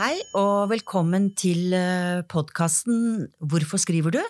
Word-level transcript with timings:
Hei 0.00 0.16
og 0.32 0.70
velkommen 0.70 1.26
til 1.36 1.74
podkasten 2.32 3.26
Hvorfor 3.36 3.76
skriver 3.82 4.14
du? 4.14 4.20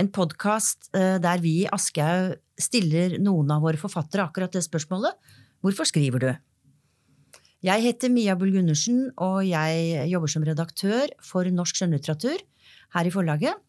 En 0.00 0.06
podkast 0.08 0.86
der 0.94 1.40
vi 1.42 1.50
i 1.58 1.66
Aschehoug 1.68 2.38
stiller 2.56 3.18
noen 3.20 3.50
av 3.52 3.60
våre 3.60 3.76
forfattere 3.76 4.24
akkurat 4.24 4.54
det 4.56 4.62
spørsmålet. 4.64 5.12
Hvorfor 5.60 5.84
skriver 5.90 6.22
du? 6.22 6.30
Jeg 7.60 7.84
heter 7.84 8.08
Mia 8.08 8.32
Bull 8.40 8.54
Gundersen, 8.54 9.10
og 9.20 9.42
jeg 9.44 10.06
jobber 10.08 10.32
som 10.32 10.46
redaktør 10.48 11.12
for 11.20 11.44
norsk 11.44 11.82
skjønnlitteratur 11.82 12.40
her 12.96 13.10
i 13.10 13.12
forlaget. 13.12 13.60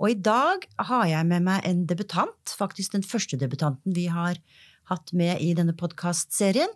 Og 0.00 0.14
i 0.14 0.16
dag 0.16 0.64
har 0.88 1.04
jeg 1.10 1.28
med 1.28 1.44
meg 1.44 1.66
en 1.68 1.82
debutant, 1.90 2.54
faktisk 2.56 2.96
den 2.96 3.04
første 3.04 3.36
debutanten 3.36 3.92
vi 3.92 4.06
har 4.08 4.40
hatt 4.88 5.12
med 5.12 5.44
i 5.44 5.52
denne 5.60 5.76
podkastserien. 5.76 6.72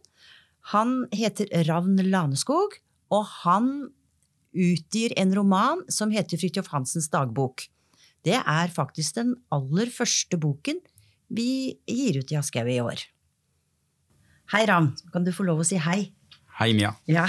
Han 0.77 1.07
heter 1.17 1.49
Ravn 1.65 1.97
Laneskog, 2.05 2.77
og 3.15 3.25
han 3.45 3.71
utgir 4.59 5.15
en 5.21 5.33
roman 5.37 5.85
som 5.93 6.13
heter 6.13 6.41
Fridtjof 6.41 6.71
Hansens 6.73 7.11
dagbok. 7.13 7.67
Det 8.27 8.39
er 8.39 8.75
faktisk 8.75 9.19
den 9.21 9.35
aller 9.55 9.93
første 9.95 10.39
boken 10.41 10.81
vi 11.29 11.79
gir 11.87 12.21
ut 12.23 12.33
i 12.33 12.39
Aschehoug 12.41 12.73
i 12.73 12.81
år. 12.83 13.03
Hei, 14.53 14.63
Ravn. 14.69 14.95
Kan 15.13 15.27
du 15.27 15.35
få 15.37 15.45
lov 15.45 15.61
å 15.61 15.67
si 15.69 15.77
hei? 15.77 16.15
Hei, 16.59 16.73
Mia. 16.75 16.91
Ja, 17.07 17.29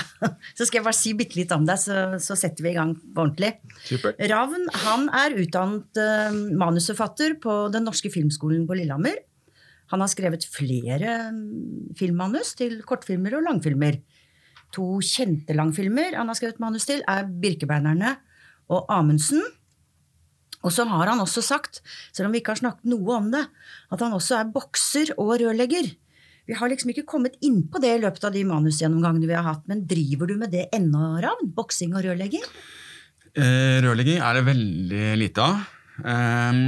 Så 0.57 0.65
skal 0.65 0.79
jeg 0.79 0.85
bare 0.87 0.97
si 0.97 1.11
bitte 1.17 1.37
litt 1.37 1.51
om 1.53 1.65
deg, 1.67 1.77
så, 1.77 2.17
så, 2.23 2.37
setter 2.39 2.65
vi 2.65 2.71
i 2.71 2.77
gang 2.77 2.95
ordentlig. 3.11 3.51
Super. 3.85 4.15
Ravn 4.31 4.65
han 4.85 5.09
er 5.13 5.35
utdannet 5.43 5.99
uh, 6.01 6.39
manusforfatter 6.57 7.35
på 7.43 7.59
Den 7.73 7.85
norske 7.85 8.09
filmskolen 8.13 8.65
på 8.69 8.79
Lillehammer. 8.79 9.19
Han 9.93 10.01
har 10.01 10.09
skrevet 10.09 10.47
flere 10.49 11.19
um, 11.29 11.43
filmmanus 11.99 12.55
til 12.57 12.79
kortfilmer 12.87 13.37
og 13.37 13.45
langfilmer. 13.45 13.99
To 14.75 14.99
kjente 15.01 15.55
langfilmer 15.57 16.17
han 16.17 16.29
har 16.29 16.37
skrevet 16.37 16.59
manus 16.61 16.85
til, 16.89 17.01
er 17.07 17.25
'Birkebeinerne' 17.25 18.17
og 18.69 18.85
'Amundsen'. 18.89 19.55
Og 20.63 20.73
så 20.75 20.83
har 20.83 21.07
han 21.07 21.21
også 21.23 21.41
sagt, 21.41 21.79
selv 22.11 22.27
om 22.27 22.33
vi 22.35 22.41
ikke 22.41 22.51
har 22.51 22.59
snakket 22.59 22.89
noe 22.91 23.15
om 23.15 23.31
det, 23.31 23.45
at 23.91 24.01
han 24.03 24.11
også 24.11 24.41
er 24.41 24.51
bokser 24.51 25.13
og 25.17 25.39
rørlegger. 25.39 25.87
Vi 26.49 26.57
har 26.57 26.67
liksom 26.67 26.91
ikke 26.91 27.07
kommet 27.07 27.37
inn 27.45 27.61
på 27.71 27.79
det 27.79 27.93
i 27.95 28.01
løpet 28.01 28.25
av 28.27 28.33
de 28.33 28.43
manusgjennomgangene 28.43 29.29
vi 29.29 29.37
har 29.37 29.45
hatt, 29.45 29.63
men 29.69 29.85
driver 29.87 30.27
du 30.27 30.35
med 30.35 30.51
det 30.51 30.67
ennå, 30.75 31.21
Ravn? 31.23 31.53
Boksing 31.55 31.93
og 31.95 32.03
rørlegging? 32.03 32.43
Eh, 33.37 33.79
rørlegging 33.85 34.19
er 34.19 34.33
det 34.35 34.47
veldig 34.49 35.05
lite 35.21 35.45
av. 35.45 35.63
Eh, 36.03 36.59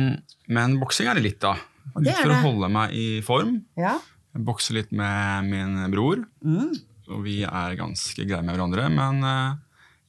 men 0.47 0.79
boksing 0.79 1.09
er 1.09 1.19
det 1.19 1.25
litt 1.25 1.43
av. 1.43 1.59
Litt 1.99 2.15
for 2.21 2.31
å 2.31 2.41
holde 2.45 2.69
meg 2.71 2.95
i 2.95 3.07
form. 3.25 3.57
Ja. 3.79 3.97
Bokse 4.31 4.75
litt 4.77 4.93
med 4.95 5.49
min 5.49 5.91
bror. 5.91 6.23
Mm. 6.45 6.71
Og 7.11 7.23
vi 7.25 7.41
er 7.47 7.77
ganske 7.79 8.25
greie 8.27 8.41
med 8.45 8.55
hverandre, 8.55 8.87
men 8.93 9.21
eh, 9.27 9.59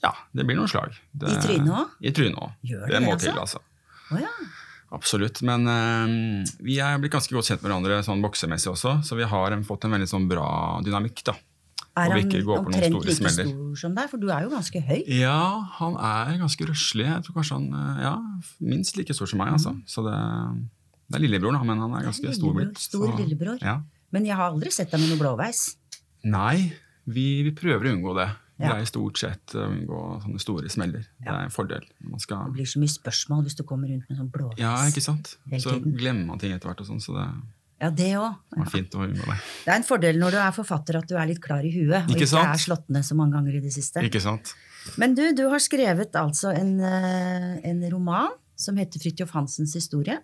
ja, 0.02 0.12
det 0.34 0.46
blir 0.48 0.58
noen 0.58 0.70
slag. 0.70 0.96
Det, 1.12 1.30
I 1.30 1.38
trynet 1.42 1.70
òg? 1.76 1.94
I 2.02 2.12
trynet 2.14 2.42
òg. 2.42 2.58
Det, 2.66 2.82
det 2.90 3.00
må 3.04 3.14
altså? 3.14 3.28
til, 3.28 3.38
altså. 3.44 3.62
Oh, 4.12 4.18
ja. 4.20 4.32
Absolutt. 4.92 5.40
Men 5.46 5.68
uh, 5.68 6.50
vi 6.64 6.76
er 6.84 6.98
blitt 7.00 7.14
ganske 7.14 7.32
godt 7.32 7.48
kjent 7.48 7.62
med 7.62 7.70
hverandre 7.70 8.02
sånn 8.04 8.22
boksemessig 8.24 8.72
også, 8.74 8.98
så 9.06 9.16
vi 9.18 9.28
har 9.28 9.56
fått 9.68 9.86
en 9.88 9.96
veldig 9.96 10.10
sånn 10.10 10.28
bra 10.30 10.48
dynamikk. 10.84 11.24
da. 11.30 11.36
Er 11.92 12.14
han 12.14 12.30
omtrent 12.56 12.94
like 12.96 13.14
smeller. 13.18 13.48
stor 13.52 13.80
som 13.82 13.96
deg? 13.96 14.08
For 14.08 14.20
du 14.20 14.30
er 14.32 14.46
jo 14.46 14.52
ganske 14.52 14.80
høy. 14.80 15.00
Ja, 15.12 15.40
han 15.78 15.96
er 15.96 16.38
ganske 16.40 16.68
røslig. 16.68 17.04
Jeg 17.08 17.24
tror 17.26 17.40
kanskje 17.40 17.58
han 17.58 17.66
uh, 17.76 18.04
ja, 18.04 18.14
minst 18.64 19.00
like 19.00 19.16
stor 19.16 19.28
som 19.30 19.42
meg. 19.44 19.54
altså. 19.56 19.74
Så 19.88 20.04
det, 20.06 20.18
det 21.08 21.20
er 21.20 21.26
lillebror, 21.26 21.56
da, 21.56 21.64
men 21.68 21.82
han 21.84 21.98
er 21.98 22.08
ganske 22.10 22.36
stor 22.36 22.56
blitt. 22.56 22.80
Stor 22.80 23.12
lillebror. 23.20 23.60
Ja. 23.64 23.80
Men 24.12 24.28
jeg 24.28 24.36
har 24.36 24.52
aldri 24.52 24.72
sett 24.72 24.92
deg 24.92 25.00
med 25.00 25.14
noe 25.14 25.20
blåveis. 25.20 25.70
Nei, 26.28 26.72
vi, 27.04 27.42
vi 27.46 27.52
prøver 27.56 27.88
å 27.88 27.94
unngå 27.96 28.14
det. 28.18 28.28
Ja. 28.62 28.74
Greier 28.76 28.86
stort 28.86 29.18
sett 29.18 29.54
å 29.58 29.64
unngå 29.66 30.00
sånne 30.22 30.42
store 30.42 30.70
smeller. 30.70 31.06
Det 31.18 31.30
er 31.32 31.48
en 31.48 31.50
fordel. 31.54 31.86
Skal... 32.22 32.44
Det 32.46 32.58
blir 32.60 32.68
så 32.68 32.82
mye 32.82 32.92
spørsmål 32.92 33.42
hvis 33.48 33.56
du 33.58 33.64
kommer 33.66 33.90
rundt 33.90 34.06
med 34.10 34.20
sånn 34.20 34.28
blåveis. 34.30 34.60
Ja, 34.62 34.76
ikke 34.86 35.02
sant? 35.02 35.32
Så 35.64 35.78
glemmer 35.82 36.28
man 36.28 36.42
ting 36.42 36.54
etter 36.54 36.70
hvert. 36.70 36.84
og 36.84 36.90
sånn, 36.92 37.02
så 37.02 37.16
det 37.16 37.26
Ja, 37.82 37.90
det 37.90 38.10
òg. 38.20 38.36
unngå 38.54 39.24
det. 39.26 39.38
Det 39.64 39.72
er 39.72 39.74
en 39.80 39.88
fordel 39.88 40.20
når 40.20 40.36
du 40.36 40.38
er 40.44 40.54
forfatter 40.54 41.00
at 41.00 41.08
du 41.10 41.16
er 41.18 41.26
litt 41.32 41.42
klar 41.42 41.66
i 41.66 41.72
huet, 41.74 42.04
og 42.04 42.12
Ikke 42.14 42.22
ikke 42.22 42.30
sant? 42.36 42.52
er 42.54 42.62
slått 42.62 42.86
ned 42.94 43.08
så 43.08 43.18
mange 43.18 43.34
ganger 43.34 43.58
i 43.58 43.64
det 43.64 43.72
siste. 43.74 44.04
Ikke 44.06 44.22
sant? 44.22 44.54
Men 45.00 45.16
du, 45.18 45.24
du 45.34 45.48
har 45.50 45.62
skrevet 45.62 46.14
altså 46.18 46.52
en, 46.54 46.76
eh, 46.86 47.58
en 47.66 47.82
roman 47.90 48.30
som 48.54 48.78
heter 48.78 49.02
Fridtjof 49.02 49.34
Hansens 49.34 49.74
historie. 49.74 50.20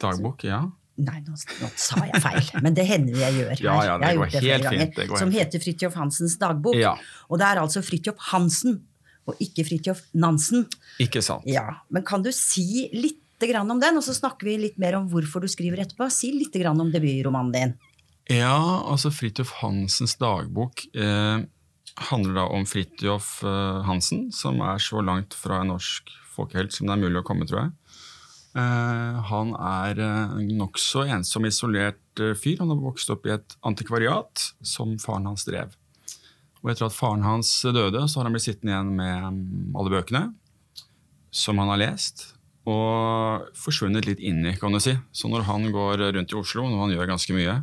Dagbok, 0.00 0.44
ja. 0.48 0.62
Nei, 0.96 1.18
nå, 1.26 1.34
nå 1.36 1.68
sa 1.76 2.00
jeg 2.08 2.22
feil, 2.24 2.46
men 2.64 2.76
det 2.76 2.86
hender 2.88 3.18
jeg 3.20 3.34
gjør. 3.36 3.48
her. 3.52 3.62
Ja, 3.66 3.76
ja, 3.84 3.96
det 4.00 4.12
går 4.16 4.30
helt 4.32 4.64
ganger. 4.64 4.78
fint, 4.86 4.94
det 4.96 5.08
går 5.10 5.20
Som 5.20 5.32
heter 5.34 5.60
Fridtjof 5.60 5.96
Hansens 6.00 6.38
dagbok. 6.40 6.78
Ja. 6.80 6.94
Og 7.28 7.40
det 7.42 7.50
er 7.50 7.60
altså 7.60 7.82
Fridtjof 7.84 8.16
Hansen, 8.30 8.78
og 9.28 9.42
ikke 9.42 9.66
Fridtjof 9.68 10.00
Nansen. 10.16 10.64
Ikke 11.02 11.20
sant. 11.24 11.44
Ja, 11.50 11.82
Men 11.92 12.06
kan 12.08 12.24
du 12.24 12.30
si 12.32 12.86
litt 12.96 13.20
grann 13.44 13.68
om 13.70 13.80
den, 13.82 13.98
og 14.00 14.04
så 14.06 14.14
snakker 14.16 14.48
vi 14.48 14.56
litt 14.62 14.78
mer 14.80 14.96
om 14.96 15.10
hvorfor 15.12 15.44
du 15.44 15.50
skriver 15.52 15.82
etterpå? 15.84 16.08
Si 16.10 16.32
litt 16.32 16.56
grann 16.56 16.80
om 16.80 16.88
debutromanen 16.94 17.52
din. 17.52 17.74
Ja, 18.32 18.56
altså 18.88 19.12
Fridtjof 19.12 19.52
Hansens 19.60 20.16
dagbok 20.18 20.86
eh, 20.96 21.44
handler 22.08 22.38
da 22.40 22.46
om 22.56 22.64
Fridtjof 22.66 23.42
eh, 23.44 23.82
Hansen, 23.86 24.30
som 24.32 24.62
er 24.64 24.80
så 24.82 25.04
langt 25.04 25.36
fra 25.36 25.60
en 25.62 25.74
norsk 25.74 26.10
folkehelt 26.36 26.74
som 26.74 26.88
det 26.88 26.96
er 26.96 27.04
mulig 27.04 27.20
å 27.20 27.26
komme, 27.26 27.46
tror 27.48 27.66
jeg. 27.66 27.85
Eh, 28.56 29.16
han 29.28 29.50
er 29.60 29.98
eh, 30.00 30.36
en 30.40 30.52
nokså 30.56 31.04
ensom, 31.12 31.44
isolert 31.48 32.22
eh, 32.22 32.32
fyr. 32.38 32.62
Han 32.62 32.72
har 32.72 32.80
vokst 32.80 33.10
opp 33.12 33.26
i 33.28 33.34
et 33.34 33.56
antikvariat 33.68 34.46
som 34.64 34.94
faren 35.02 35.28
hans 35.28 35.44
drev. 35.48 35.74
Og 36.62 36.72
etter 36.72 36.86
at 36.88 36.96
faren 36.96 37.26
hans 37.26 37.50
døde, 37.62 38.06
så 38.08 38.20
har 38.20 38.28
han 38.28 38.36
blitt 38.36 38.46
sittende 38.46 38.72
igjen 38.72 38.94
med 38.96 39.26
mm, 39.36 39.76
alle 39.76 39.92
bøkene 39.98 40.24
som 41.36 41.60
han 41.60 41.68
har 41.68 41.82
lest, 41.82 42.30
og 42.66 43.50
forsvunnet 43.60 44.06
litt 44.08 44.22
inn 44.24 44.40
i, 44.48 44.54
kan 44.56 44.72
du 44.72 44.80
si. 44.80 44.94
Så 45.12 45.28
når 45.28 45.44
han 45.50 45.68
går 45.74 46.06
rundt 46.16 46.32
i 46.32 46.38
Oslo, 46.38 46.64
når 46.64 46.80
han 46.80 46.94
gjør 46.94 47.10
ganske 47.12 47.36
mye, 47.36 47.58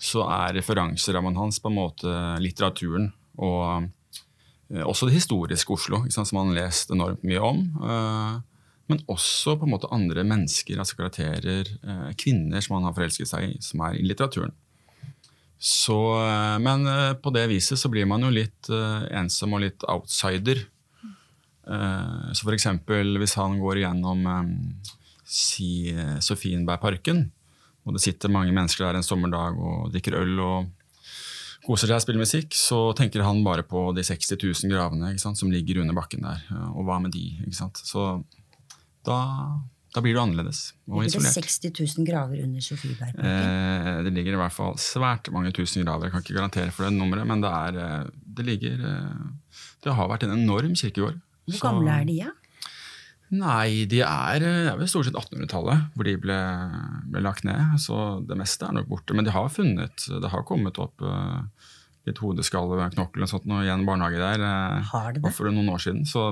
så 0.00 0.24
er 0.32 0.56
referanserammen 0.56 1.36
hans 1.36 1.60
på 1.60 1.68
en 1.68 1.76
måte 1.76 2.14
litteraturen 2.40 3.10
og 3.36 3.84
eh, 4.72 4.80
også 4.80 5.10
det 5.10 5.18
historiske 5.18 5.76
Oslo, 5.76 6.06
som 6.08 6.40
han 6.40 6.54
har 6.54 6.62
lest 6.64 6.96
enormt 6.96 7.26
mye 7.28 7.44
om. 7.44 7.60
Men 8.90 9.02
også 9.10 9.56
på 9.58 9.66
en 9.66 9.72
måte 9.74 9.90
andre 9.94 10.22
mennesker, 10.26 10.78
altså 10.78 10.98
karakterer, 11.00 11.66
eh, 11.82 12.10
kvinner 12.18 12.62
som 12.62 12.76
han 12.76 12.86
har 12.86 12.94
forelsket 12.94 13.30
seg 13.30 13.48
i, 13.48 13.56
som 13.62 13.82
er 13.82 13.98
i 13.98 14.04
litteraturen. 14.06 14.54
Så, 15.58 15.98
eh, 16.22 16.58
men 16.62 16.86
eh, 16.86 17.14
på 17.18 17.32
det 17.34 17.48
viset 17.50 17.80
så 17.80 17.90
blir 17.90 18.06
man 18.06 18.22
jo 18.22 18.30
litt 18.30 18.70
ensom 18.70 19.56
og 19.56 19.64
litt 19.66 19.86
outsider. 19.90 20.64
Så 21.66 22.46
eksempel 22.54 23.16
hvis 23.18 23.32
han 23.34 23.56
går 23.58 23.80
igjennom 23.80 24.20
si 25.26 25.90
Sofienbergparken, 26.22 27.24
og 27.82 27.96
det 27.96 28.02
sitter 28.04 28.30
mange 28.30 28.54
mennesker 28.54 28.86
der 28.86 29.00
en 29.00 29.06
sommerdag 29.06 29.58
og 29.58 29.88
drikker 29.90 30.14
øl 30.14 30.38
og 30.44 30.68
koser 31.66 31.90
seg 31.90 31.98
og 31.98 32.04
spiller 32.04 32.22
musikk, 32.22 32.54
så 32.54 32.78
tenker 32.94 33.26
han 33.26 33.42
bare 33.42 33.66
på 33.66 33.88
de 33.98 34.06
60 34.06 34.38
000 34.38 34.70
gravene 34.70 35.10
sant, 35.18 35.40
som 35.40 35.50
ligger 35.50 35.82
under 35.82 35.98
bakken 35.98 36.22
der. 36.22 36.46
Og 36.76 36.86
hva 36.86 37.00
med 37.02 37.16
de? 37.18 37.32
ikke 37.42 37.58
sant? 37.58 37.82
Så 37.82 38.06
da, 39.06 39.18
da 39.94 40.02
blir 40.04 40.16
du 40.16 40.20
annerledes 40.22 40.62
og 40.88 41.02
Ligger 41.02 41.20
det 41.20 41.30
isolert. 41.30 41.50
60 41.50 41.98
000 42.02 42.08
graver 42.08 42.42
under 42.44 42.64
Sofiebergparken? 42.64 43.28
Eh, 43.30 43.92
det 44.06 44.14
ligger 44.16 44.36
i 44.36 44.40
hvert 44.42 44.56
fall 44.56 44.74
svært 44.82 45.30
mange 45.34 45.54
tusen 45.56 45.86
graver. 45.86 46.08
Jeg 46.08 46.16
kan 46.16 46.24
ikke 46.26 46.38
garantere 46.40 46.74
for 46.74 46.88
det 46.88 46.96
nummeret, 46.96 47.28
men 47.28 47.44
det, 47.44 47.52
er, 47.52 47.78
eh, 47.84 48.10
det 48.38 48.48
ligger 48.50 48.88
eh, 48.90 49.62
Det 49.86 49.94
har 49.98 50.10
vært 50.10 50.26
en 50.26 50.34
enorm 50.36 50.74
kirkegård. 50.76 51.22
Hvor 51.46 51.62
gamle 51.68 52.00
er 52.02 52.10
de, 52.10 52.18
ja? 52.24 52.34
Nei, 53.34 53.86
de 53.90 54.02
er, 54.06 54.38
eh, 54.38 54.60
det 54.66 54.70
er 54.70 54.78
vel 54.78 54.90
stort 54.90 55.08
sett 55.08 55.16
1800-tallet 55.18 55.96
hvor 55.96 56.06
de 56.06 56.14
ble, 56.22 56.36
ble 57.10 57.22
lagt 57.24 57.46
ned. 57.46 57.74
Så 57.82 58.20
det 58.26 58.38
meste 58.38 58.68
er 58.68 58.76
nok 58.76 58.90
borte. 58.90 59.16
Men 59.16 59.26
de 59.26 59.34
har 59.34 59.50
funnet 59.50 60.06
Det 60.06 60.30
har 60.30 60.46
kommet 60.46 60.78
opp 60.82 61.02
uh, 61.02 61.42
litt 62.06 62.20
hodeskall 62.22 62.70
og 62.76 63.26
sånt 63.28 63.48
nå, 63.50 63.62
i 63.66 63.72
en 63.72 63.86
barnehage 63.86 64.20
der 64.20 64.42
eh, 64.46 64.92
Har 64.92 65.12
det 65.16 65.24
det? 65.24 65.32
for 65.34 65.50
noen 65.50 65.72
år 65.74 65.82
siden. 65.82 66.04
Så 66.08 66.28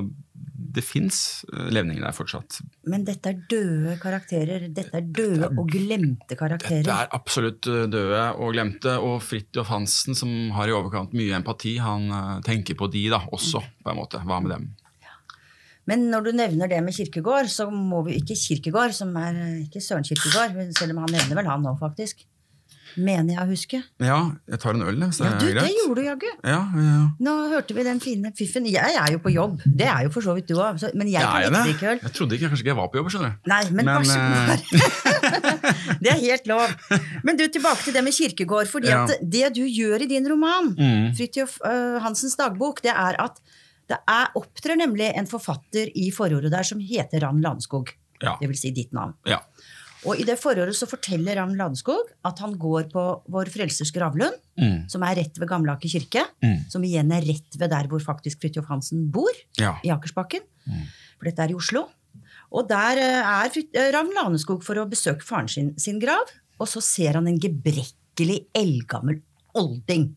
det 0.74 0.82
fins 0.82 1.44
levninger 1.52 2.02
der 2.02 2.14
fortsatt. 2.14 2.60
Men 2.90 3.04
dette 3.06 3.30
er 3.30 3.42
døde 3.50 3.96
karakterer. 4.02 4.68
Dette 4.74 4.98
er 4.98 5.06
døde 5.06 5.50
og 5.52 5.68
glemte 5.70 6.38
karakterer. 6.38 6.82
Dette 6.86 7.00
er 7.06 7.12
absolutt 7.14 7.68
eh, 7.70 7.84
døde 7.90 8.22
og 8.38 8.54
glemte. 8.56 8.96
Og 9.02 9.20
Fridtjof 9.24 9.70
Hansen, 9.70 10.18
som 10.18 10.32
har 10.56 10.70
i 10.70 10.74
overkant 10.74 11.14
mye 11.16 11.36
empati, 11.38 11.76
han 11.82 12.08
eh, 12.10 12.32
tenker 12.46 12.78
på 12.78 12.90
de 12.92 13.06
da 13.12 13.22
også, 13.34 13.62
på 13.84 13.92
en 13.94 14.00
måte. 14.00 14.22
Hva 14.24 14.40
med 14.42 14.56
dem? 14.56 14.72
Men 15.90 16.06
når 16.08 16.24
du 16.24 16.30
nevner 16.32 16.70
det 16.70 16.78
med 16.80 16.96
kirkegård, 16.96 17.50
så 17.52 17.66
må 17.68 18.00
vi 18.06 18.16
ikke 18.16 18.36
kirkegård, 18.40 18.94
som 18.96 19.10
er 19.20 19.36
eh, 19.36 19.58
ikke 19.66 19.82
Søren 19.84 20.06
kirkegård, 20.06 20.56
selv 20.78 20.94
om 20.96 21.02
han 21.04 21.12
nevner 21.12 21.42
vel 21.42 21.50
han 21.50 21.66
nå, 21.66 21.74
faktisk. 21.80 22.24
Mener 22.96 23.34
jeg 23.34 23.42
å 23.42 23.46
huske. 23.50 23.78
Ja, 24.00 24.18
jeg 24.48 24.58
tar 24.62 24.74
en 24.76 24.82
øl, 24.86 24.98
hvis 25.02 25.18
det 25.18 25.26
Ja, 25.26 25.32
er 25.34 25.38
du, 25.40 25.46
greit. 25.52 25.64
det 25.64 25.74
gjorde 25.80 25.94
du 26.00 26.06
jaggu. 26.06 26.26
Ja, 26.44 26.58
ja. 26.78 26.98
Nå 27.26 27.32
hørte 27.50 27.74
vi 27.74 27.82
den 27.86 28.00
fine 28.00 28.30
fiffen. 28.38 28.66
Jeg 28.70 28.94
er 29.00 29.12
jo 29.12 29.18
på 29.24 29.32
jobb. 29.34 29.60
Det 29.66 29.86
er 29.90 30.04
jo 30.06 30.12
for 30.14 30.22
så 30.22 30.34
vidt 30.36 30.46
du 30.46 30.54
òg. 30.54 30.78
Men 30.94 31.08
jeg 31.10 31.22
Ja, 31.22 31.32
kan 31.42 31.54
er 31.58 31.72
ikke 31.72 31.88
øl. 31.94 31.98
Jeg 32.04 32.12
trodde 32.18 32.36
ikke, 32.38 32.48
kanskje 32.52 32.62
ikke 32.64 32.72
jeg 32.74 32.78
var 32.78 32.88
på 32.92 33.00
jobb. 33.00 33.10
skjønner 33.14 33.32
du. 33.34 33.50
Nei, 33.50 33.62
men, 33.70 33.86
vær 33.86 34.04
så 34.04 34.18
eh, 34.20 35.98
det 36.04 36.10
er 36.14 36.20
helt 36.22 36.46
lov. 36.50 36.70
Men 37.26 37.36
du, 37.40 37.44
tilbake 37.48 37.82
til 37.86 37.94
det 37.96 38.04
med 38.04 38.14
kirkegård. 38.16 38.68
fordi 38.70 38.92
at 38.94 39.16
det 39.22 39.52
du 39.56 39.62
gjør 39.64 40.02
i 40.06 40.10
din 40.10 40.28
roman, 40.30 40.72
Mm. 40.74 41.14
Fridtjof 41.16 41.58
uh, 41.64 41.98
Hansens 42.02 42.36
dagbok, 42.36 42.80
det 42.82 42.90
er 42.92 43.16
at 43.20 43.40
Det 43.88 43.98
er, 44.08 44.30
opptrer 44.34 44.76
nemlig 44.80 45.10
en 45.14 45.26
forfatter 45.28 45.90
i 45.94 46.10
forordet 46.10 46.50
der 46.50 46.62
som 46.64 46.78
heter 46.80 47.20
Rand 47.20 47.42
Landskog. 47.44 47.90
Det 48.40 48.48
vil 48.48 48.56
si 48.56 48.70
ditt 48.72 48.92
navn. 48.96 49.12
ja. 49.28 49.40
Og 50.04 50.20
i 50.20 50.24
det 50.28 50.36
forordet 50.40 50.74
så 50.76 50.88
forteller 50.88 51.38
Ravn 51.38 51.56
Landskog 51.58 52.10
at 52.28 52.40
han 52.44 52.56
går 52.60 52.90
på 52.92 53.04
Vår 53.32 53.50
Frelsers 53.52 53.92
gravlund, 53.94 54.36
Mm. 54.54 54.84
som 54.88 55.02
er 55.02 55.16
rett 55.18 55.38
ved 55.40 55.48
Gamleaker 55.50 55.90
kirke. 55.90 56.22
Mm. 56.44 56.70
Som 56.70 56.84
igjen 56.86 57.10
er 57.10 57.24
rett 57.26 57.56
ved 57.58 57.70
der 57.72 57.88
hvor 57.90 57.98
faktisk 57.98 58.40
Fridtjof 58.40 58.68
Hansen 58.70 59.08
bor, 59.10 59.32
ja. 59.58 59.72
i 59.82 59.90
Akersbakken. 59.90 60.44
Mm. 60.68 60.84
For 61.18 61.24
dette 61.26 61.42
er 61.42 61.50
i 61.50 61.56
Oslo. 61.58 61.88
Og 62.54 62.68
der 62.70 63.00
eh, 63.02 63.32
er 63.32 63.50
eh, 63.50 63.88
Ravn 63.96 64.12
Laneskog 64.14 64.62
for 64.62 64.78
å 64.78 64.86
besøke 64.86 65.26
faren 65.26 65.48
sin, 65.50 65.72
sin 65.76 65.98
grav, 65.98 66.30
og 66.60 66.70
så 66.70 66.82
ser 66.84 67.18
han 67.18 67.26
en 67.26 67.40
gebrekkelig, 67.42 68.44
eldgammel 68.54 69.18
olding 69.58 70.12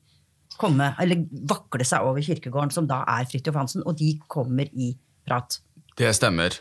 komme, 0.58 0.92
eller 1.02 1.26
vakle 1.50 1.86
seg 1.86 2.06
over 2.06 2.22
kirkegården, 2.22 2.74
som 2.74 2.86
da 2.90 3.04
er 3.18 3.26
Fridtjof 3.30 3.58
Hansen, 3.58 3.84
og 3.86 3.98
de 3.98 4.14
kommer 4.30 4.70
i 4.74 4.92
prat. 5.26 5.60
Det 5.98 6.14
stemmer. 6.14 6.60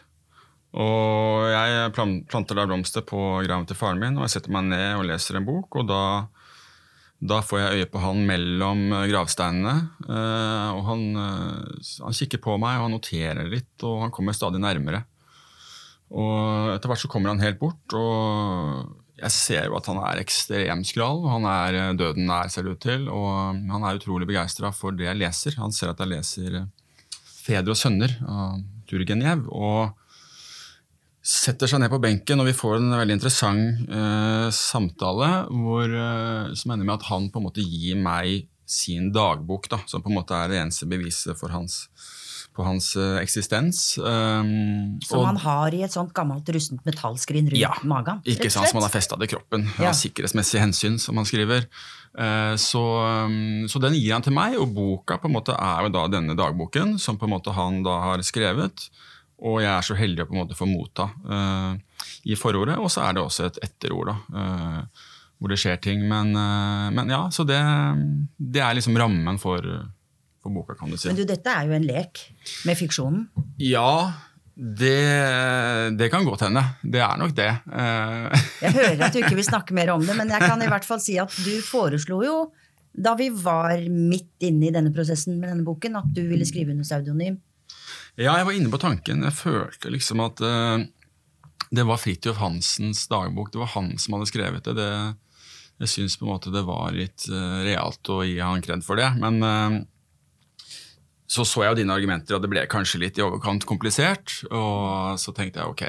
Og 0.76 1.46
jeg 1.48 1.92
planter 1.96 2.58
da 2.58 2.66
blomster 2.68 3.04
på 3.06 3.18
graven 3.46 3.64
til 3.68 3.78
faren 3.78 4.00
min, 4.02 4.18
og 4.18 4.26
jeg 4.26 4.34
setter 4.36 4.52
meg 4.52 4.66
ned 4.68 4.98
og 4.98 5.06
leser 5.08 5.38
en 5.38 5.46
bok, 5.48 5.78
og 5.80 5.88
da, 5.88 6.00
da 7.24 7.38
får 7.40 7.62
jeg 7.62 7.78
øye 7.80 7.88
på 7.94 8.02
han 8.02 8.20
mellom 8.28 8.82
eh, 8.92 9.06
gravsteinene. 9.08 9.74
eh, 10.04 10.68
Og 10.76 10.82
han, 10.90 11.06
eh, 11.22 11.88
han 12.04 12.18
kikker 12.20 12.42
på 12.44 12.58
meg, 12.60 12.76
og 12.76 12.90
han 12.90 12.96
noterer 12.98 13.48
litt, 13.48 13.72
og 13.88 14.04
han 14.04 14.12
kommer 14.12 14.36
stadig 14.36 14.60
nærmere. 14.60 15.04
Og 16.12 16.76
etter 16.76 16.92
hvert 16.92 17.02
så 17.02 17.10
kommer 17.10 17.32
han 17.32 17.40
helt 17.42 17.58
bort, 17.58 17.96
og 17.96 18.92
jeg 19.16 19.32
ser 19.32 19.64
jo 19.70 19.78
at 19.78 19.88
han 19.88 19.98
er 20.04 20.20
ekstremt 20.20 20.86
skral. 20.86 21.24
Han 21.32 21.48
er 21.48 21.96
døden 21.96 22.28
nær, 22.28 22.52
ser 22.52 22.66
det 22.68 22.76
ut 22.76 22.84
til, 22.84 23.08
og 23.08 23.56
han 23.72 23.80
er 23.88 23.96
utrolig 23.96 24.28
begeistra 24.28 24.70
for 24.76 24.92
det 24.92 25.08
jeg 25.08 25.18
leser. 25.24 25.56
Han 25.56 25.72
ser 25.72 25.94
at 25.94 26.02
jeg 26.04 26.12
leser 26.12 26.66
Fedre 27.46 27.72
og 27.72 27.78
sønner 27.80 28.12
av 28.28 28.60
Turgenev. 28.90 29.48
og 29.48 29.94
setter 31.26 31.66
seg 31.70 31.80
ned 31.82 31.90
på 31.90 31.98
benken, 32.02 32.38
og 32.38 32.46
vi 32.46 32.54
får 32.54 32.76
en 32.78 32.92
veldig 33.00 33.16
interessant 33.18 33.88
uh, 33.90 34.46
samtale 34.54 35.30
hvor, 35.50 35.90
uh, 35.90 36.52
som 36.54 36.70
ender 36.74 36.86
med 36.86 37.00
at 37.00 37.08
han 37.08 37.26
på 37.34 37.40
en 37.40 37.48
måte 37.48 37.64
gir 37.66 37.98
meg 37.98 38.44
sin 38.66 39.08
dagbok, 39.14 39.66
da, 39.70 39.80
som 39.90 40.02
på 40.04 40.10
en 40.12 40.20
måte 40.20 40.34
er 40.38 40.50
det 40.52 40.60
eneste 40.60 40.86
beviset 40.90 41.34
for 41.38 41.50
hans, 41.54 41.88
på 42.54 42.64
hans 42.66 42.92
uh, 42.98 43.16
eksistens. 43.22 43.80
Um, 43.98 44.96
Som 45.06 45.20
og- 45.20 45.26
han 45.32 45.40
har 45.42 45.74
i 45.74 45.82
et 45.86 45.94
sånt 45.94 46.14
gammelt 46.14 46.46
rustent 46.54 46.86
metallskrin 46.86 47.50
rundt 47.50 47.58
Ja, 47.60 47.74
magen. 47.82 48.22
ikke 48.26 48.50
sant, 48.50 48.70
som 48.70 48.78
han 48.80 48.86
har 48.88 48.94
festa 48.94 49.18
til 49.18 49.30
kroppen 49.34 49.66
Ja. 49.80 49.90
av 49.90 49.98
sikkerhetsmessige 49.98 50.62
hensyn, 50.62 50.98
som 51.02 51.18
han 51.18 51.26
skriver. 51.26 51.66
Så, 52.56 52.80
um, 52.80 53.66
så 53.68 53.76
den 53.82 53.92
gir 53.98 54.14
han 54.14 54.22
til 54.24 54.32
meg, 54.32 54.54
og 54.56 54.70
boka 54.72 55.18
på 55.20 55.28
en 55.28 55.34
måte 55.36 55.52
er 55.52 55.82
jo 55.84 55.90
da 55.92 56.06
denne 56.08 56.38
dagboken, 56.38 56.94
som 56.98 57.18
på 57.20 57.26
en 57.28 57.34
måte 57.34 57.52
han 57.52 57.82
da 57.84 57.98
har 58.06 58.22
skrevet. 58.24 58.86
Og 59.44 59.60
jeg 59.60 59.68
er 59.68 59.84
så 59.84 59.96
heldig 59.98 60.24
å 60.24 60.28
på 60.30 60.36
en 60.36 60.40
måte 60.40 60.56
få 60.56 60.68
motta 60.68 61.10
uh, 61.28 61.76
i 62.24 62.36
forordet. 62.40 62.78
Og 62.80 62.88
så 62.92 63.04
er 63.04 63.16
det 63.16 63.24
også 63.24 63.50
et 63.50 63.60
etterord, 63.66 64.08
da, 64.08 64.16
uh, 64.32 65.10
hvor 65.36 65.52
det 65.52 65.58
skjer 65.60 65.80
ting. 65.84 66.06
Men, 66.08 66.32
uh, 66.32 66.88
men 66.96 67.12
ja, 67.12 67.26
så 67.32 67.44
det, 67.48 67.58
det 68.40 68.64
er 68.64 68.78
liksom 68.78 68.96
rammen 68.96 69.40
for, 69.42 69.60
for 70.40 70.56
boka, 70.56 70.78
kan 70.78 70.92
du 70.92 70.96
si. 70.96 71.10
Men 71.10 71.20
du, 71.20 71.26
dette 71.28 71.52
er 71.52 71.68
jo 71.68 71.76
en 71.76 71.84
lek 71.84 72.22
med 72.64 72.80
fiksjonen. 72.80 73.26
Ja, 73.60 74.14
det, 74.56 74.96
det 76.00 76.08
kan 76.12 76.24
godt 76.24 76.46
hende. 76.46 76.62
Det 76.80 77.02
er 77.04 77.18
nok 77.20 77.34
det. 77.36 77.50
Jeg 77.68 78.72
hører 78.72 79.02
at 79.04 79.12
du 79.12 79.20
ikke 79.20 79.36
vil 79.36 79.50
snakke 79.52 79.76
mer 79.76 79.92
om 79.92 80.06
det, 80.06 80.16
men 80.16 80.32
jeg 80.32 80.48
kan 80.48 80.64
i 80.64 80.70
hvert 80.72 80.88
fall 80.88 81.02
si 81.04 81.18
at 81.20 81.34
du 81.44 81.58
foreslo 81.60 82.22
jo, 82.24 82.38
da 82.96 83.12
vi 83.18 83.28
var 83.28 83.76
midt 83.92 84.48
inne 84.48 84.70
i 84.70 84.72
denne 84.72 84.94
prosessen 84.96 85.36
med 85.36 85.52
denne 85.52 85.66
boken, 85.66 85.98
at 86.00 86.08
du 86.16 86.22
ville 86.30 86.48
skrive 86.48 86.72
under 86.72 86.88
pseudonym. 86.88 87.36
Ja, 88.16 88.38
jeg 88.38 88.46
var 88.48 88.56
inne 88.56 88.72
på 88.72 88.80
tanken. 88.80 89.24
Jeg 89.26 89.36
følte 89.36 89.92
liksom 89.92 90.22
at 90.24 90.40
uh, 90.40 90.80
det 91.68 91.84
var 91.84 92.00
Fridtjof 92.00 92.38
Hansens 92.40 93.04
dagbok. 93.12 93.50
Det 93.52 93.60
var 93.60 93.74
han 93.74 93.92
som 94.00 94.16
hadde 94.16 94.28
skrevet 94.30 94.64
det. 94.64 94.76
det 94.78 94.92
jeg 95.84 95.92
syns 95.92 96.16
på 96.16 96.24
en 96.24 96.32
måte 96.32 96.52
det 96.54 96.62
var 96.64 96.94
litt 96.96 97.26
uh, 97.28 97.60
realt 97.66 98.08
å 98.08 98.22
gi 98.24 98.38
han 98.40 98.64
kred 98.64 98.84
for 98.86 98.96
det. 98.96 99.10
Men 99.20 99.36
uh, 99.44 99.76
så 101.28 101.44
så 101.44 101.66
jeg 101.66 101.74
jo 101.74 101.80
dine 101.82 101.92
argumenter, 101.92 102.38
og 102.38 102.44
det 102.44 102.48
ble 102.54 102.62
kanskje 102.72 103.02
litt 103.02 103.20
i 103.20 103.24
overkant 103.26 103.68
komplisert. 103.68 104.38
Og 104.48 105.20
så 105.20 105.36
tenkte 105.36 105.60
jeg 105.60 105.74
ok, 105.74 105.84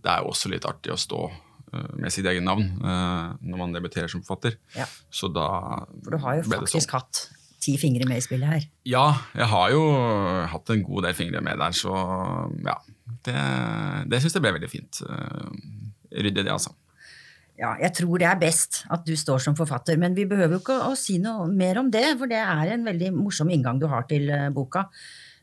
det 0.00 0.14
er 0.14 0.24
jo 0.24 0.32
også 0.32 0.52
litt 0.54 0.68
artig 0.68 0.94
å 0.94 1.00
stå 1.00 1.26
med 1.72 2.12
sitt 2.12 2.26
eget 2.28 2.44
navn 2.44 2.66
når 2.84 3.56
man 3.56 3.72
debuterer 3.72 4.10
som 4.12 4.20
forfatter. 4.20 4.58
Ja. 4.76 4.84
Så 5.08 5.30
da 5.32 5.46
ble 5.88 5.88
det 5.88 5.96
sånn. 5.96 6.02
For 6.04 6.12
du 6.12 6.18
har 6.20 6.36
jo 6.36 6.44
sånn. 6.44 6.52
faktisk 6.52 6.92
hatt 6.94 7.22
ti 7.62 7.76
fingre 7.80 8.08
med 8.08 8.20
i 8.20 8.24
spillet 8.24 8.50
her. 8.50 8.68
Ja, 8.88 9.06
jeg 9.38 9.48
har 9.52 9.72
jo 9.74 9.82
hatt 10.52 10.74
en 10.74 10.84
god 10.86 11.08
del 11.08 11.16
fingre 11.18 11.42
med 11.44 11.62
der, 11.62 11.76
så 11.76 11.94
ja. 12.66 12.78
Det, 13.22 13.34
det 14.10 14.18
syns 14.22 14.34
jeg 14.34 14.42
ble 14.42 14.54
veldig 14.56 14.70
fint. 14.70 15.02
Eh, 15.06 15.50
Ryddig, 16.12 16.42
det, 16.42 16.50
altså. 16.52 16.74
Ja, 17.60 17.74
jeg 17.78 17.92
tror 17.94 18.18
det 18.18 18.26
er 18.26 18.40
best 18.40 18.82
at 18.92 19.04
du 19.06 19.12
står 19.18 19.42
som 19.44 19.56
forfatter, 19.56 19.98
men 20.00 20.16
vi 20.16 20.24
behøver 20.28 20.56
jo 20.56 20.62
ikke 20.62 20.78
å, 20.78 20.92
å 20.92 20.98
si 20.98 21.18
noe 21.22 21.46
mer 21.52 21.78
om 21.82 21.92
det, 21.92 22.06
for 22.18 22.30
det 22.30 22.40
er 22.40 22.72
en 22.74 22.86
veldig 22.88 23.12
morsom 23.14 23.52
inngang 23.52 23.78
du 23.80 23.86
har 23.92 24.08
til 24.10 24.26
eh, 24.32 24.48
boka. 24.54 24.88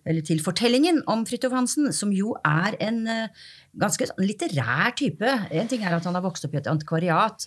Eller 0.09 0.25
til 0.25 0.41
fortellingen 0.43 1.03
om 1.11 1.25
Fridtjof 1.27 1.53
Hansen, 1.53 1.91
som 1.95 2.11
jo 2.15 2.33
er 2.47 2.75
en 2.83 3.01
eh, 3.07 3.47
ganske 3.79 4.09
sånn 4.09 4.25
litterær 4.25 4.95
type. 4.99 5.35
En 5.53 5.69
ting 5.69 5.85
er 5.85 5.95
at 5.95 6.07
han 6.07 6.17
har 6.17 6.25
vokst 6.25 6.47
opp 6.47 6.55
i 6.57 6.61
et 6.61 6.69
antikvariat, 6.71 7.45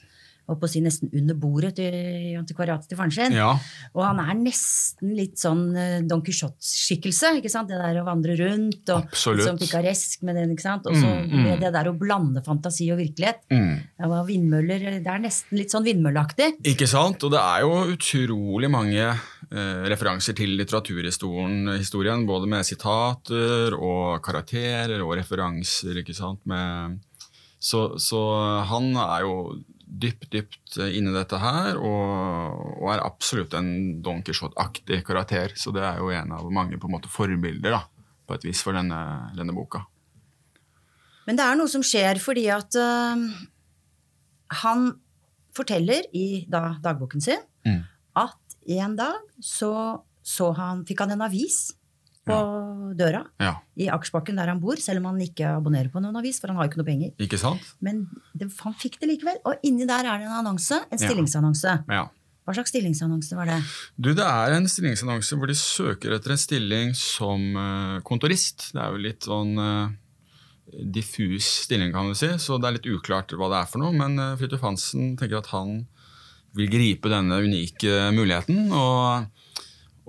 og 0.50 0.59
på 0.61 0.67
å 0.67 0.71
si 0.73 0.81
nesten 0.83 1.09
under 1.15 1.37
bordet 1.39 1.77
til 1.79 1.94
antikvariatet 2.41 2.89
til 2.91 2.99
faren 2.99 3.12
sin. 3.15 3.33
Ja, 3.37 3.53
Og 3.94 4.03
han 4.05 4.19
er 4.21 4.35
nesten 4.41 5.12
litt 5.17 5.39
sånn 5.39 5.77
eh, 5.79 6.00
Don 6.09 6.23
Quijote-skikkelse. 6.27 7.37
ikke 7.39 7.50
sant? 7.53 7.69
Det 7.71 7.79
der 7.79 8.00
å 8.03 8.05
vandre 8.06 8.35
rundt 8.41 8.91
og 8.91 9.05
Absolutt. 9.06 9.44
sånn 9.47 9.61
pikaresk 9.61 10.23
med 10.27 10.37
den. 10.37 10.50
ikke 10.56 10.67
sant? 10.67 10.87
Og 10.91 10.97
så 10.99 11.06
Mm, 11.12 11.29
mm. 11.31 11.61
det 11.61 11.71
der 11.75 11.89
å 11.91 11.94
blande 11.99 12.43
fantasi 12.44 12.91
og 12.93 12.99
virkelighet. 12.99 13.43
mm. 13.50 13.75
Det 14.03 14.09
var 14.11 14.25
vindmøller, 14.27 14.79
det 15.05 15.06
er 15.06 15.19
nesten 15.23 15.59
litt 15.59 15.71
sånn 15.71 15.85
vindmølleaktig. 15.87 16.49
Ikke 16.67 16.89
sant? 16.89 17.23
Og 17.23 17.31
det 17.31 17.39
er 17.41 17.61
jo 17.62 17.94
utrolig 17.94 18.71
mange 18.71 19.05
eh, 19.06 19.83
referanser 19.93 20.35
til 20.35 20.56
litteraturhistorien, 20.59 22.27
både 22.27 22.49
med 22.49 22.65
sitater 22.67 23.75
og 23.79 24.20
karakterer 24.25 25.01
og 25.05 25.17
referanser, 25.20 26.01
ikke 26.03 26.15
sant. 26.17 26.41
Med, 26.49 26.99
så, 27.63 27.93
så 28.03 28.20
han 28.69 28.91
er 28.96 29.22
jo 29.27 29.34
dypt, 29.93 30.29
dypt 30.32 30.79
inni 30.89 31.13
dette 31.15 31.39
her, 31.41 31.77
og, 31.77 32.61
og 32.81 32.91
er 32.94 33.05
absolutt 33.05 33.55
en 33.58 34.01
Don 34.05 34.22
Quijote-aktig 34.25 35.03
karakter. 35.06 35.53
Så 35.58 35.75
det 35.75 35.84
er 35.84 36.01
jo 36.01 36.11
en 36.15 36.32
av 36.32 36.49
mange 36.55 36.79
på 36.81 36.89
en 36.89 36.96
måte 36.96 37.13
forbilder, 37.13 37.77
da, 37.77 37.82
på 38.27 38.39
et 38.39 38.46
vis, 38.49 38.63
for 38.65 38.77
denne, 38.77 39.01
denne 39.37 39.55
boka. 39.56 39.84
Men 41.29 41.39
det 41.39 41.44
er 41.46 41.58
noe 41.58 41.70
som 41.70 41.84
skjer 41.87 42.19
fordi 42.19 42.49
at 42.51 42.75
uh, 42.75 43.27
han 44.63 44.89
forteller 45.55 46.08
i 46.17 46.44
da, 46.51 46.77
dagboken 46.82 47.25
sin 47.25 47.49
Mm. 47.63 47.84
at 48.19 48.56
en 48.75 48.96
dag 48.99 49.20
så, 49.39 50.03
så 50.19 50.49
han, 50.58 50.81
fikk 50.82 51.05
han 51.05 51.13
en 51.15 51.20
avis 51.22 51.69
på 52.26 52.36
døra 52.96 53.24
Ja, 53.41 53.55
i 53.76 53.88
Akersbakken 53.91 54.36
der 54.38 54.50
han 54.52 54.60
bor, 54.62 54.76
selv 54.79 55.00
om 55.02 55.08
han 55.10 55.20
ikke 55.24 55.56
abonnerer 55.56 55.88
på 55.91 56.00
noen 56.02 56.17
avis, 56.20 56.38
for 56.41 56.48
han 56.52 56.56
har 56.60 56.67
jo 56.69 56.70
ikke 56.72 56.81
noe 56.82 56.88
penger. 56.91 57.12
ikke 57.19 57.38
sant? 57.41 57.62
Men 57.81 58.05
det, 58.34 58.50
han 58.62 58.74
fikk 58.79 58.98
det 59.00 59.08
likevel. 59.10 59.38
Og 59.48 59.64
inni 59.67 59.86
der 59.88 60.05
er 60.06 60.19
det 60.22 60.29
en 60.29 60.38
annonse, 60.46 60.79
en 60.91 60.98
Ja. 60.98 61.06
stillingsannonse. 61.08 61.79
Ja. 61.88 62.05
Hva 62.44 62.55
slags 62.56 62.70
stillingsannonse 62.74 63.36
var 63.38 63.46
det? 63.46 63.58
Du, 63.96 64.12
Det 64.14 64.24
er 64.26 64.52
en 64.56 64.67
stillingsannonse 64.67 65.36
hvor 65.38 65.46
de 65.46 65.55
søker 65.55 66.14
etter 66.17 66.32
en 66.34 66.41
stilling 66.43 66.94
som 66.98 67.56
eh, 67.56 68.00
kontorist. 68.02 68.72
Det 68.74 68.82
er 68.82 68.91
jo 68.91 69.02
litt 69.08 69.22
sånn 69.31 69.52
eh, 69.62 70.82
diffus 70.93 71.46
stilling, 71.67 71.93
kan 71.93 72.08
du 72.08 72.14
si, 72.19 72.29
så 72.38 72.58
det 72.60 72.69
er 72.69 72.76
litt 72.79 72.88
uklart 72.91 73.32
hva 73.36 73.48
det 73.52 73.60
er 73.62 73.70
for 73.70 73.82
noe. 73.82 73.93
Men 73.94 74.19
uh, 74.19 74.36
Fridtjof 74.41 74.62
Hansen 74.64 75.17
tenker 75.20 75.38
at 75.43 75.50
han 75.52 75.86
vil 76.56 76.69
gripe 76.70 77.08
denne 77.12 77.38
unike 77.44 78.10
muligheten. 78.14 78.70
og 78.72 79.26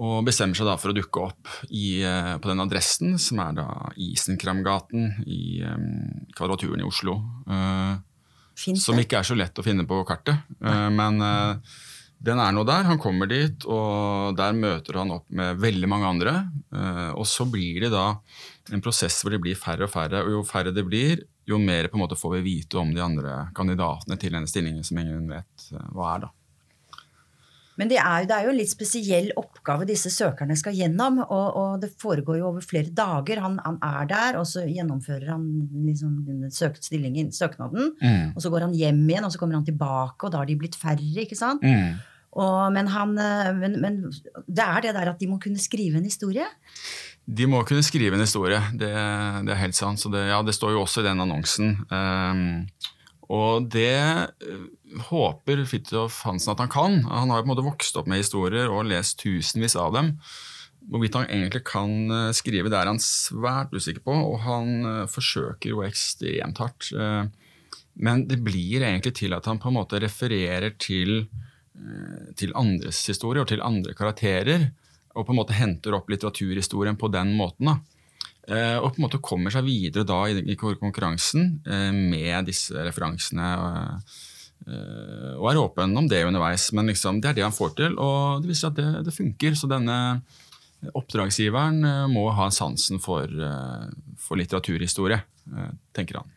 og 0.01 0.25
bestemmer 0.25 0.57
seg 0.57 0.67
da 0.67 0.75
for 0.79 0.89
å 0.89 0.97
dukke 0.97 1.21
opp 1.21 1.49
i, 1.69 2.01
eh, 2.01 2.33
på 2.41 2.49
den 2.49 2.63
adressen, 2.63 3.17
som 3.21 3.41
er 3.43 3.57
da 3.59 3.67
Isenkramgaten 4.01 5.25
i 5.29 5.61
um, 5.61 6.25
Kvadraturen 6.33 6.81
i 6.81 6.87
Oslo. 6.87 7.19
Uh, 7.45 8.01
som 8.55 8.97
ikke 9.01 9.19
er 9.19 9.27
så 9.27 9.37
lett 9.37 9.57
å 9.57 9.65
finne 9.65 9.85
på 9.89 9.99
kartet. 10.07 10.41
Uh, 10.63 10.89
men 10.93 11.21
uh, 11.21 11.77
den 12.23 12.41
er 12.41 12.55
nå 12.55 12.65
der. 12.65 12.87
Han 12.89 13.01
kommer 13.01 13.29
dit, 13.29 13.67
og 13.69 14.33
der 14.39 14.57
møter 14.57 15.01
han 15.01 15.13
opp 15.13 15.29
med 15.29 15.61
veldig 15.61 15.89
mange 15.91 16.07
andre. 16.07 16.35
Og 17.19 17.25
så 17.27 17.43
blir 17.51 17.81
det 17.83 17.89
da 17.91 18.13
en 18.71 18.83
prosess 18.85 19.17
hvor 19.19 19.35
det 19.35 19.41
blir 19.43 19.59
færre 19.59 19.89
og 19.89 19.91
færre. 19.91 20.21
Og 20.23 20.37
jo 20.37 20.45
færre 20.47 20.71
det 20.71 20.85
blir, 20.87 21.25
jo 21.43 21.59
mer 21.59 21.89
på 21.91 21.99
en 21.99 22.05
måte 22.05 22.15
får 22.15 22.37
vi 22.37 22.45
vite 22.45 22.79
om 22.79 22.93
de 22.95 23.03
andre 23.03 23.49
kandidatene 23.57 24.15
til 24.21 24.37
denne 24.37 24.47
stillingen 24.47 24.87
som 24.87 25.03
ingen 25.03 25.27
vet 25.33 25.67
hva 25.91 26.13
er. 26.13 26.23
da. 26.23 26.31
Men 27.79 27.89
det 27.89 27.97
er, 27.97 28.27
det 28.29 28.35
er 28.35 28.47
jo 28.47 28.53
en 28.53 28.59
litt 28.59 28.71
spesiell 28.71 29.31
oppgave 29.39 29.87
disse 29.89 30.11
søkerne 30.13 30.55
skal 30.59 30.77
gjennom. 30.77 31.21
Og, 31.23 31.47
og 31.57 31.81
det 31.81 31.93
foregår 32.01 32.39
jo 32.39 32.49
over 32.51 32.65
flere 32.65 32.93
dager. 32.93 33.41
Han, 33.43 33.59
han 33.65 33.79
er 33.83 34.09
der, 34.11 34.39
og 34.41 34.47
så 34.49 34.65
gjennomfører 34.69 35.33
han 35.33 35.47
liksom 35.87 36.49
stillingen, 36.77 37.33
søknaden. 37.33 37.93
Mm. 38.01 38.33
Og 38.35 38.41
så 38.43 38.53
går 38.53 38.67
han 38.67 38.77
hjem 38.77 39.03
igjen, 39.07 39.27
og 39.27 39.33
så 39.33 39.41
kommer 39.41 39.57
han 39.59 39.67
tilbake, 39.67 40.21
og 40.21 40.33
da 40.33 40.43
har 40.43 40.49
de 40.49 40.59
blitt 40.59 40.77
færre. 40.79 41.01
ikke 41.23 41.39
sant? 41.39 41.65
Mm. 41.65 42.01
Og, 42.33 42.71
men, 42.73 42.89
han, 42.89 43.17
eh, 43.21 43.51
men, 43.57 43.77
men 43.81 43.99
det 44.47 44.65
er 44.65 44.85
det 44.85 44.95
der 44.95 45.11
at 45.11 45.19
de 45.21 45.29
må 45.29 45.37
kunne 45.41 45.61
skrive 45.61 45.99
en 45.99 46.07
historie. 46.07 46.47
De 47.23 47.45
må 47.47 47.61
kunne 47.67 47.85
skrive 47.85 48.17
en 48.17 48.25
historie, 48.25 48.59
det, 48.73 48.89
det 48.89 49.53
er 49.53 49.61
helt 49.61 49.77
sant. 49.77 50.01
Så 50.01 50.11
det, 50.13 50.25
ja, 50.31 50.41
det 50.43 50.55
står 50.57 50.73
jo 50.75 50.81
også 50.83 51.03
i 51.03 51.07
den 51.07 51.23
annonsen. 51.23 51.77
Um, 51.93 52.65
og 53.31 53.69
det 53.71 53.93
håper 55.09 55.63
Fridtjof 55.69 56.21
Hansen 56.27 56.53
at 56.53 56.63
han 56.63 56.71
kan. 56.71 56.97
Han 57.09 57.31
har 57.31 57.41
jo 57.41 57.45
på 57.45 57.49
en 57.49 57.53
måte 57.53 57.65
vokst 57.65 57.99
opp 57.99 58.09
med 58.09 58.23
historier 58.23 58.71
og 58.71 58.87
lest 58.89 59.19
tusenvis 59.21 59.77
av 59.79 59.93
dem. 59.95 60.13
Hvorvidt 60.91 61.15
han 61.15 61.29
egentlig 61.29 61.63
kan 61.69 61.93
uh, 62.11 62.33
skrive, 62.35 62.71
det 62.71 62.79
er 62.79 62.91
han 62.91 62.99
svært 62.99 63.71
usikker 63.71 64.03
på, 64.03 64.15
og 64.33 64.41
han 64.43 64.73
uh, 64.83 65.05
forsøker 65.07 65.71
jo 65.71 65.83
ekstremt 65.85 66.59
hardt. 66.59 66.91
Men 67.93 68.25
det 68.27 68.41
blir 68.43 68.83
egentlig 68.83 69.13
til 69.19 69.35
at 69.37 69.45
han 69.47 69.61
på 69.61 69.69
en 69.69 69.77
måte 69.77 69.99
refererer 70.01 70.73
til, 70.81 71.27
til 72.35 72.55
andres 72.57 73.03
historier 73.05 73.45
og 73.45 73.51
til 73.51 73.61
andre 73.61 73.93
karakterer 73.93 74.71
og 75.13 75.27
på 75.27 75.33
en 75.33 75.39
måte 75.39 75.57
henter 75.57 75.95
opp 75.95 76.09
litteraturhistorien 76.09 76.97
på 76.97 77.09
den 77.13 77.35
måten. 77.37 77.69
da. 77.69 77.75
Eh, 78.47 78.77
og 78.77 78.91
på 78.91 78.99
en 78.99 79.05
måte 79.05 79.21
kommer 79.23 79.53
seg 79.53 79.65
videre 79.67 80.03
da 80.07 80.25
i 80.27 80.57
konkurransen 80.57 81.61
eh, 81.63 81.91
med 81.93 82.49
disse 82.49 82.75
referansene. 82.75 83.53
Eh, 84.67 85.33
og 85.35 85.49
er 85.51 85.61
åpen 85.61 85.97
om 85.99 86.07
det 86.09 86.23
underveis, 86.27 86.69
men 86.75 86.91
liksom, 86.91 87.21
det 87.23 87.31
er 87.31 87.39
det 87.39 87.45
han 87.47 87.55
får 87.55 87.75
til. 87.79 87.97
Og 88.01 88.43
det 88.43 88.51
viser 88.51 88.71
at 88.71 88.79
det, 88.79 88.89
det 89.07 89.15
funker. 89.15 89.57
Så 89.59 89.69
denne 89.71 89.97
oppdragsgiveren 90.93 91.79
må 92.11 92.25
ha 92.35 92.49
sansen 92.51 92.99
for, 92.99 93.29
for 94.19 94.35
litteraturhistorie, 94.35 95.21
tenker 95.95 96.19
han. 96.19 96.32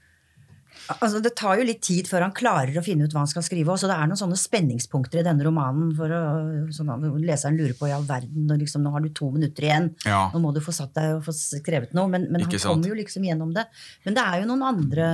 Altså, 0.95 1.21
det 1.23 1.33
tar 1.38 1.59
jo 1.59 1.66
litt 1.66 1.81
tid 1.85 2.09
før 2.11 2.26
han 2.26 2.35
klarer 2.37 2.76
å 2.78 2.85
finne 2.85 3.07
ut 3.07 3.14
hva 3.14 3.25
han 3.25 3.31
skal 3.31 3.45
skrive. 3.45 3.75
Så 3.78 3.88
det 3.90 3.97
er 3.97 4.09
noen 4.09 4.21
sånne 4.21 4.38
spenningspunkter 4.38 5.21
i 5.21 5.26
denne 5.26 5.47
romanen 5.47 5.90
for 5.99 6.12
å, 6.12 6.23
sånn 6.75 6.93
leseren 7.25 7.59
lurer 7.59 7.75
på 7.78 7.88
i 7.88 7.95
all 7.95 8.07
verden 8.07 8.50
og 8.52 8.61
liksom, 8.62 8.85
nå 8.85 8.93
har 8.95 9.05
du 9.05 9.11
to 9.16 9.31
minutter 9.35 9.66
igjen. 9.66 9.90
Ja. 10.07 10.26
Nå 10.35 10.43
må 10.45 10.52
du 10.55 10.61
få 10.64 10.75
satt 10.76 10.95
deg 10.97 11.19
og 11.19 11.25
få 11.26 11.35
skrevet 11.37 11.97
noe. 11.97 12.11
Men, 12.12 12.28
men 12.33 12.47
han 12.47 12.55
kommer 12.55 12.93
jo 12.93 12.99
liksom 12.99 13.26
gjennom 13.26 13.55
det. 13.57 13.66
Men 14.07 14.19
det 14.19 14.26
er 14.26 14.43
jo 14.43 14.50
noen 14.52 14.66
andre 14.71 15.09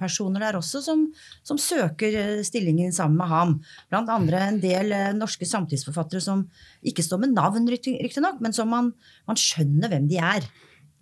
personer 0.00 0.46
der 0.48 0.60
også 0.60 0.82
som, 0.84 1.04
som 1.46 1.60
søker 1.60 2.16
eh, 2.22 2.44
stillingen 2.46 2.94
sammen 2.96 3.20
med 3.20 3.32
ham. 3.32 3.58
Blant 3.92 4.12
andre 4.12 4.46
en 4.48 4.62
del 4.62 4.94
eh, 4.96 5.10
norske 5.16 5.48
samtidsforfattere 5.48 6.22
som 6.24 6.46
ikke 6.86 7.04
står 7.04 7.24
med 7.24 7.36
navn, 7.36 7.68
riktignok, 7.68 8.40
men 8.44 8.56
som 8.56 8.70
man, 8.72 8.92
man 9.28 9.38
skjønner 9.38 9.92
hvem 9.92 10.08
de 10.10 10.22
er. 10.22 10.48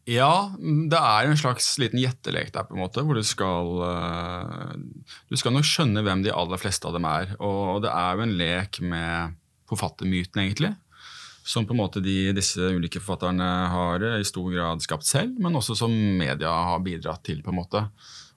Ja, 0.07 0.55
det 0.55 0.99
er 0.99 1.27
en 1.27 1.39
slags 1.39 1.67
liten 1.83 1.99
gjettelek 1.99 2.53
der, 2.55 2.67
på 2.69 2.77
en 2.77 2.83
måte, 2.85 3.03
hvor 3.03 3.19
du 3.19 3.27
skal 3.27 3.73
uh, 3.83 4.75
Du 5.27 5.35
skal 5.39 5.55
nok 5.57 5.67
skjønne 5.67 6.05
hvem 6.07 6.23
de 6.23 6.31
aller 6.31 6.61
fleste 6.63 6.87
av 6.87 6.95
dem 6.95 7.09
er. 7.11 7.33
Og 7.43 7.83
det 7.83 7.91
er 7.91 8.15
jo 8.15 8.23
en 8.23 8.37
lek 8.39 8.79
med 8.87 9.35
forfattermyten, 9.67 10.45
egentlig. 10.45 10.71
Som 11.47 11.67
på 11.67 11.75
en 11.75 11.81
måte 11.81 12.03
de, 12.03 12.31
disse 12.35 12.71
ulike 12.71 13.03
forfatterne 13.03 13.49
har 13.73 14.05
i 14.15 14.27
stor 14.27 14.47
grad 14.55 14.85
skapt 14.85 15.09
selv, 15.09 15.35
men 15.43 15.59
også 15.59 15.75
som 15.79 15.91
media 15.91 16.55
har 16.71 16.87
bidratt 16.87 17.25
til. 17.27 17.43
på 17.43 17.51
en 17.51 17.59
måte. 17.59 17.83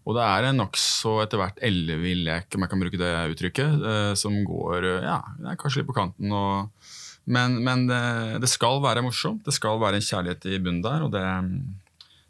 Og 0.10 0.18
det 0.18 0.26
er 0.26 0.50
en 0.50 0.58
nokså 0.64 1.20
etter 1.22 1.38
hvert 1.38 1.62
ellevill 1.62 2.26
lek, 2.26 2.50
om 2.50 2.66
jeg 2.66 2.74
kan 2.74 2.82
bruke 2.82 3.02
det 3.02 3.14
uttrykket, 3.36 3.78
uh, 3.86 4.14
som 4.18 4.42
går 4.42 4.90
ja, 5.06 5.22
kanskje 5.54 5.84
litt 5.84 5.92
på 5.92 6.00
kanten. 6.02 6.34
og 6.34 6.98
men, 7.30 7.60
men 7.66 7.86
det, 7.90 8.02
det, 8.42 8.50
skal 8.50 8.82
være 8.84 9.04
morsomt. 9.06 9.44
Det 9.46 9.54
skal 9.54 9.80
være 9.82 10.00
en 10.00 10.06
kjærlighet 10.06 10.48
i 10.50 10.60
bunnen 10.60 10.84
der, 10.86 11.06
og 11.06 11.14
det, 11.14 11.24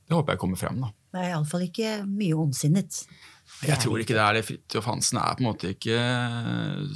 det 0.06 0.18
håper 0.18 0.36
jeg 0.36 0.42
kommer 0.42 0.60
frem. 0.60 0.82
da. 0.84 0.92
Det 1.14 1.22
er 1.22 1.32
iallfall 1.34 1.64
ikke 1.66 1.94
mye 2.06 2.38
ondsinnet. 2.38 3.04
Jeg 3.66 3.80
tror 3.82 4.02
ikke 4.02 4.16
det 4.16 4.24
er 4.24 4.38
det. 4.38 4.44
Fridtjof 4.48 4.90
Hansen 4.90 5.20
er 5.22 5.38
på 5.38 5.44
en 5.44 5.48
måte 5.50 5.72
ikke 5.74 6.02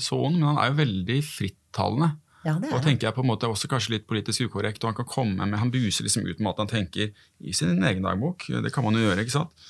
så 0.03 0.19
ond, 0.27 0.37
men 0.37 0.51
han 0.51 0.59
er 0.61 0.69
jo 0.69 0.81
veldig 0.81 1.17
frittalende. 1.25 2.11
Ja, 2.43 2.57
det 2.59 2.69
er 2.69 2.75
og 2.75 2.83
tenker 2.83 3.07
jeg 3.07 3.15
på 3.15 3.23
en 3.23 3.29
måte 3.29 3.47
også 3.47 3.69
kanskje 3.71 3.95
litt 3.95 4.05
politisk 4.09 4.49
ukorrekt, 4.49 4.83
og 4.83 4.91
Han 4.91 4.97
kan 4.99 5.07
komme 5.07 5.47
med, 5.47 5.59
han 5.59 5.71
buser 5.71 6.03
liksom 6.03 6.27
ut 6.27 6.41
med 6.43 6.51
at 6.51 6.59
han 6.59 6.71
tenker 6.73 7.13
i 7.39 7.55
sin 7.55 7.79
egen 7.79 8.03
dagbok. 8.03 8.45
Det 8.51 8.73
kan 8.75 8.83
man 8.83 8.99
jo 8.99 9.05
gjøre. 9.05 9.23
ikke 9.23 9.37
sant? 9.37 9.65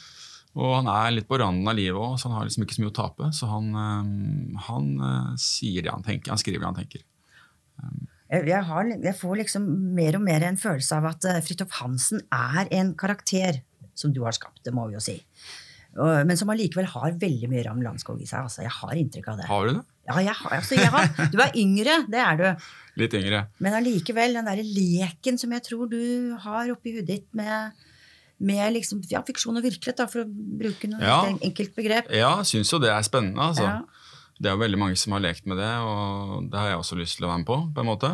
Og 0.57 0.73
han 0.79 0.89
er 0.89 1.13
litt 1.13 1.29
på 1.29 1.37
randen 1.41 1.69
av 1.69 1.77
livet 1.77 1.97
òg, 1.97 2.17
så 2.17 2.29
han 2.29 2.39
har 2.39 2.49
liksom 2.49 2.65
ikke 2.65 2.77
så 2.77 2.83
mye 2.83 2.93
å 2.93 2.97
tape. 2.97 3.29
Så 3.33 3.49
han, 3.49 3.69
eh, 3.77 4.59
han 4.67 4.89
sier 5.41 5.85
det 5.85 5.93
han 5.93 6.05
tenker. 6.05 6.33
Han 6.33 6.41
skriver 6.41 6.65
det 6.65 6.71
han 6.71 6.81
tenker. 6.81 7.05
Um, 8.33 8.47
jeg, 8.49 8.63
har, 8.69 8.87
jeg, 8.89 9.15
får 9.19 9.35
liksom 9.43 9.67
mer 9.97 10.17
og 10.17 10.25
mer 10.25 10.45
en 10.47 10.57
følelse 10.59 10.97
av 10.97 11.11
at 11.11 11.27
uh, 11.29 11.41
Fridtjof 11.45 11.75
Hansen 11.81 12.23
er 12.33 12.71
en 12.73 12.95
karakter 12.97 13.61
som 13.97 14.13
du 14.13 14.23
har 14.25 14.33
skapt, 14.33 14.63
det 14.65 14.73
må 14.73 14.87
vi 14.89 14.97
jo 14.97 15.03
si. 15.03 15.19
Men 15.93 16.33
som 16.39 16.49
allikevel 16.49 16.87
har 16.89 17.17
veldig 17.21 17.47
mye 17.51 17.61
Ravn 17.67 17.83
Landskog 17.85 18.17
i 18.17 18.25
seg. 18.25 18.47
Altså, 18.47 18.63
jeg 18.63 18.71
har 18.73 18.93
inntrykk 18.97 19.27
av 19.29 19.35
det. 19.37 19.45
Har 19.45 19.67
du 19.67 19.75
det? 19.75 19.83
Ja, 20.07 20.15
jeg 20.25 20.33
har, 20.39 20.55
altså, 20.57 20.77
jeg 20.79 20.89
har, 20.89 21.11
Du 21.29 21.37
er 21.43 21.51
yngre, 21.61 21.97
det 22.09 22.17
er 22.23 22.39
du. 22.39 22.63
Litt 22.97 23.13
yngre. 23.19 23.43
Men 23.61 23.77
allikevel, 23.77 24.33
den 24.39 24.49
derre 24.49 24.65
leken 24.65 25.37
som 25.37 25.53
jeg 25.53 25.61
tror 25.67 25.91
du 25.91 26.33
har 26.41 26.71
oppi 26.73 26.95
hudet 26.97 27.11
ditt 27.11 27.27
med 27.37 27.77
med 28.43 28.73
liksom, 28.73 28.99
ja, 29.07 29.21
fiksjon 29.23 29.55
og 29.55 29.63
virkelighet, 29.63 30.01
da, 30.01 30.07
for 30.09 30.25
å 30.25 30.27
bruke 30.27 30.89
noe 30.89 31.05
ja. 31.05 31.19
enkelt 31.45 31.77
begrep. 31.77 32.09
Ja, 32.11 32.33
syns 32.43 32.73
jo 32.73 32.81
det 32.81 32.89
er 32.91 33.05
spennende. 33.05 33.45
altså. 33.53 33.69
Ja 33.69 34.02
det 34.39 34.49
er 34.49 34.55
jo 34.55 34.63
veldig 34.63 34.79
mange 34.81 34.99
som 34.99 35.15
har 35.15 35.23
lekt 35.23 35.47
med 35.49 35.59
det, 35.61 35.71
og 35.85 36.47
det 36.51 36.59
har 36.59 36.71
jeg 36.73 36.81
også 36.81 36.99
lyst 36.99 37.19
til 37.19 37.27
å 37.27 37.31
være 37.31 37.43
med 37.43 37.49
på. 37.49 37.59
på 37.75 37.83
en 37.83 37.89
måte. 37.89 38.13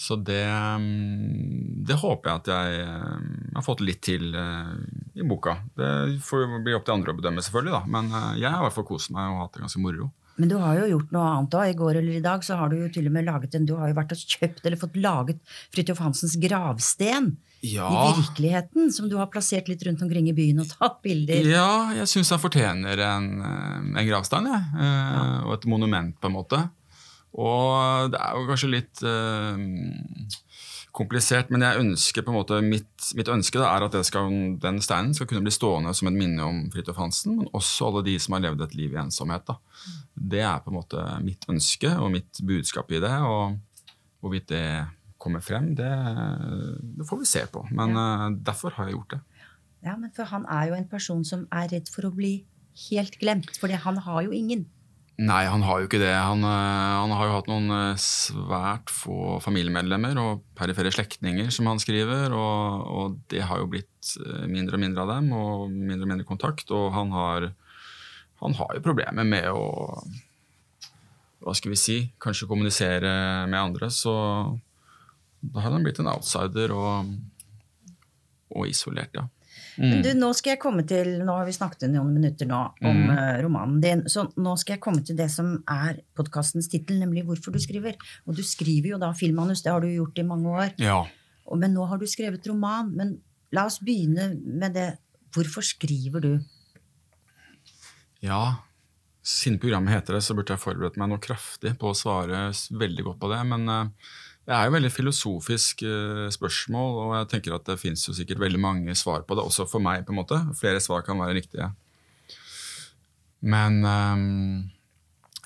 Så 0.00 0.16
det, 0.16 0.46
mm, 0.48 1.84
det 1.84 1.98
håper 2.00 2.30
jeg 2.30 2.40
at 2.40 2.48
jeg 2.48 2.84
mm, 3.20 3.50
har 3.58 3.64
fått 3.66 3.82
litt 3.84 4.00
til 4.06 4.30
uh, 4.32 4.72
i 5.12 5.26
boka. 5.28 5.58
Det 5.76 5.90
får 6.24 6.46
bli 6.64 6.72
opp 6.76 6.86
til 6.86 6.94
andre 6.94 7.12
å 7.12 7.18
bedømme, 7.18 7.44
selvfølgelig, 7.44 7.74
da. 7.74 7.82
men 7.98 8.08
uh, 8.14 8.30
jeg 8.40 8.48
har 8.48 8.62
i 8.62 8.64
hvert 8.64 8.78
fall 8.78 8.88
kost 8.88 9.12
meg 9.12 9.28
og 9.28 9.42
hatt 9.42 9.58
det 9.58 9.66
ganske 9.66 9.82
moro. 9.84 10.08
Men 10.40 10.50
du 10.50 10.56
har 10.60 10.80
jo 10.80 10.88
gjort 10.94 11.12
noe 11.14 11.28
annet 11.34 11.54
òg. 11.60 11.68
I 11.70 11.76
går 11.76 12.00
eller 12.00 12.16
i 12.16 12.24
dag 12.24 12.44
så 12.46 12.56
har 12.60 12.72
du 12.72 12.78
jo 12.80 12.88
til 12.92 13.10
og 13.10 13.14
med 13.14 13.28
laget 13.28 13.54
en, 13.58 13.68
du 13.68 13.76
har 13.78 13.92
jo 13.92 13.98
vært 13.98 14.16
og 14.16 14.24
kjøpt 14.34 14.64
eller 14.64 14.80
fått 14.80 14.98
laget 15.00 15.40
Fridtjof 15.74 16.00
Hansens 16.02 16.36
gravsten. 16.40 17.34
Ja. 17.60 17.88
I 17.92 18.20
virkeligheten, 18.22 18.88
som 18.92 19.10
du 19.10 19.18
har 19.20 19.28
plassert 19.32 19.68
litt 19.68 19.82
rundt 19.84 20.00
omkring 20.00 20.30
i 20.30 20.36
byen 20.36 20.62
og 20.62 20.70
tatt 20.72 21.02
bilder. 21.04 21.44
Ja, 21.44 21.92
jeg 21.92 22.08
syns 22.08 22.32
han 22.32 22.40
fortjener 22.40 23.02
en, 23.04 23.26
eh, 23.44 24.00
en 24.00 24.08
gravstein, 24.08 24.48
jeg. 24.48 24.68
Ja. 24.80 25.24
Og 25.44 25.58
et 25.58 25.66
monument, 25.68 26.16
på 26.16 26.30
en 26.30 26.38
måte. 26.38 26.62
Og 27.36 28.10
det 28.10 28.18
er 28.18 28.38
jo 28.38 28.46
kanskje 28.48 28.72
litt 28.72 29.02
uh, 29.06 29.60
komplisert, 30.96 31.50
men 31.52 31.62
jeg 31.64 31.80
ønsker 31.80 32.24
på 32.26 32.32
en 32.32 32.38
måte, 32.40 32.58
mitt, 32.64 33.10
mitt 33.18 33.30
ønske 33.30 33.60
er 33.62 33.86
at 33.86 33.96
skal, 34.06 34.30
den 34.62 34.80
steinen 34.84 35.14
skal 35.16 35.28
kunne 35.30 35.44
bli 35.46 35.52
stående 35.54 35.92
som 35.96 36.10
et 36.10 36.16
minne 36.16 36.46
om 36.46 36.62
Fridtjof 36.72 36.98
Hansen, 37.00 37.36
men 37.38 37.50
også 37.56 37.90
alle 37.90 38.04
de 38.08 38.16
som 38.22 38.36
har 38.36 38.44
levd 38.46 38.64
et 38.66 38.76
liv 38.78 38.94
i 38.94 39.00
ensomhet. 39.02 39.46
Da. 39.48 39.58
Det 40.34 40.42
er 40.42 40.62
på 40.64 40.72
en 40.72 40.78
måte 40.80 41.04
mitt 41.24 41.46
ønske 41.50 41.92
og 41.98 42.10
mitt 42.14 42.42
budskap 42.46 42.90
i 42.92 43.02
det. 43.02 43.12
og 43.22 43.58
Hvorvidt 44.20 44.50
det 44.52 44.64
kommer 45.20 45.44
frem, 45.44 45.72
det, 45.76 45.90
det 46.96 47.06
får 47.08 47.20
vi 47.20 47.28
se 47.28 47.44
på. 47.52 47.64
Men 47.76 47.94
ja. 47.96 48.06
uh, 48.26 48.38
derfor 48.50 48.76
har 48.76 48.88
jeg 48.88 48.98
gjort 48.98 49.16
det. 49.16 49.20
Ja, 49.84 49.96
men 49.96 50.12
for 50.16 50.28
han 50.28 50.44
er 50.52 50.68
jo 50.68 50.76
en 50.76 50.88
person 50.88 51.24
som 51.24 51.46
er 51.52 51.70
redd 51.72 51.88
for 51.92 52.08
å 52.08 52.12
bli 52.12 52.34
helt 52.88 53.16
glemt, 53.20 53.52
for 53.60 53.72
han 53.72 54.00
har 54.04 54.22
jo 54.26 54.34
ingen. 54.36 54.66
Nei, 55.20 55.42
han 55.52 55.60
har 55.66 55.82
jo 55.82 55.88
ikke 55.88 56.00
det. 56.00 56.14
Han, 56.16 56.40
eh, 56.48 56.92
han, 56.96 57.12
har 57.12 57.26
jo 57.28 57.34
hatt 57.34 57.48
noen 57.50 57.72
eh, 57.74 57.98
svært 58.00 58.88
få 58.94 59.36
familiemedlemmer 59.44 60.16
og 60.22 60.44
perifere 60.56 60.92
slektninger, 60.94 61.50
som 61.52 61.68
han 61.68 61.82
skriver, 61.82 62.32
og, 62.32 62.86
og, 62.88 63.18
det 63.28 63.42
har 63.44 63.60
jo 63.60 63.68
blitt 63.68 64.14
eh, 64.16 64.46
mindre 64.48 64.78
og 64.78 64.84
mindre 64.86 65.04
av 65.04 65.12
dem, 65.12 65.28
og 65.36 65.66
mindre 65.74 66.06
og 66.06 66.12
mindre 66.14 66.28
kontakt. 66.28 66.72
Og 66.72 66.88
han 66.96 67.12
har, 67.12 67.50
han 68.40 68.56
har 68.62 68.72
jo 68.78 68.84
problemer 68.86 69.28
med 69.28 69.50
å 69.52 69.66
Hva 71.40 71.54
skal 71.56 71.72
vi 71.72 71.80
si? 71.80 71.98
Kanskje 72.20 72.48
kommunisere 72.48 73.12
med 73.48 73.60
andre. 73.60 73.90
Så 73.92 74.12
da 75.40 75.62
har 75.64 75.72
han 75.72 75.84
blitt 75.84 76.00
en 76.00 76.10
outsider 76.12 76.72
og, 76.76 77.12
og 78.56 78.68
isolert, 78.68 79.12
ja. 79.16 79.24
Mm. 79.80 80.02
Du, 80.04 80.10
nå 80.18 80.28
skal 80.36 80.54
jeg 80.54 80.60
komme 80.60 80.84
til, 80.84 81.14
nå 81.24 81.34
har 81.38 81.46
vi 81.48 81.54
snakket 81.56 81.88
noen 81.88 82.10
minutter 82.12 82.48
nå 82.48 82.58
om 82.84 82.98
mm. 82.98 83.12
uh, 83.16 83.36
romanen 83.46 83.78
din, 83.80 84.02
så 84.12 84.26
nå 84.36 84.52
skal 84.60 84.76
jeg 84.76 84.82
komme 84.84 85.00
til 85.06 85.16
det 85.16 85.30
som 85.32 85.54
er 85.72 86.02
podkastens 86.18 86.68
tittel, 86.68 86.98
nemlig 87.00 87.24
'Hvorfor 87.24 87.54
du 87.54 87.60
skriver'. 87.62 87.96
Og 88.28 88.36
du 88.36 88.42
skriver 88.44 88.92
jo 88.92 89.00
da 89.00 89.14
filmmanus, 89.16 89.64
det 89.64 89.72
har 89.72 89.80
du 89.80 89.88
gjort 89.88 90.20
i 90.20 90.26
mange 90.26 90.52
år. 90.52 90.74
Ja. 90.76 91.00
Men 91.56 91.72
nå 91.74 91.86
har 91.88 91.98
du 91.98 92.06
skrevet 92.06 92.46
roman. 92.46 92.92
Men 92.94 93.16
la 93.56 93.66
oss 93.66 93.80
begynne 93.82 94.34
med 94.44 94.76
det. 94.76 94.90
Hvorfor 95.34 95.64
skriver 95.64 96.20
du? 96.20 96.32
Ja, 98.20 98.60
siden 99.24 99.58
programmet 99.62 99.94
heter 99.94 100.16
det, 100.16 100.24
så 100.26 100.34
burde 100.36 100.52
jeg 100.52 100.62
forberedt 100.62 100.98
meg 101.00 101.08
noe 101.12 101.22
kraftig 101.22 101.72
på 101.80 101.92
å 101.92 101.96
svare 101.96 102.50
veldig 102.52 103.06
godt 103.06 103.20
på 103.22 103.30
det. 103.32 103.40
Men 103.48 103.68
uh, 103.70 104.12
det 104.50 104.56
er 104.56 104.66
jo 104.66 104.74
veldig 104.74 104.90
filosofisk 104.90 105.84
uh, 105.86 106.26
spørsmål, 106.34 106.96
og 107.04 107.12
jeg 107.14 107.28
tenker 107.30 107.54
at 107.54 107.68
det 107.68 107.78
fins 107.78 108.02
sikkert 108.02 108.42
veldig 108.42 108.58
mange 108.58 108.96
svar 108.98 109.22
på 109.22 109.36
det, 109.38 109.44
også 109.46 109.68
for 109.70 109.82
meg. 109.84 110.02
på 110.06 110.10
en 110.10 110.18
måte. 110.18 110.40
Flere 110.58 110.82
svar 110.82 111.04
kan 111.06 111.20
være 111.22 111.36
riktige. 111.38 111.68
Men 113.46 113.78
um, 113.86 114.70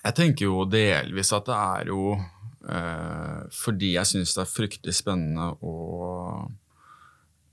jeg 0.00 0.16
tenker 0.16 0.48
jo 0.48 0.64
delvis 0.64 1.34
at 1.36 1.44
det 1.50 1.58
er 1.58 1.92
jo 1.92 2.14
uh, 2.16 3.44
fordi 3.52 3.92
jeg 3.98 4.08
syns 4.08 4.32
det 4.38 4.42
er 4.46 4.54
fryktelig 4.54 4.96
spennende 4.96 5.52
å 5.60 5.74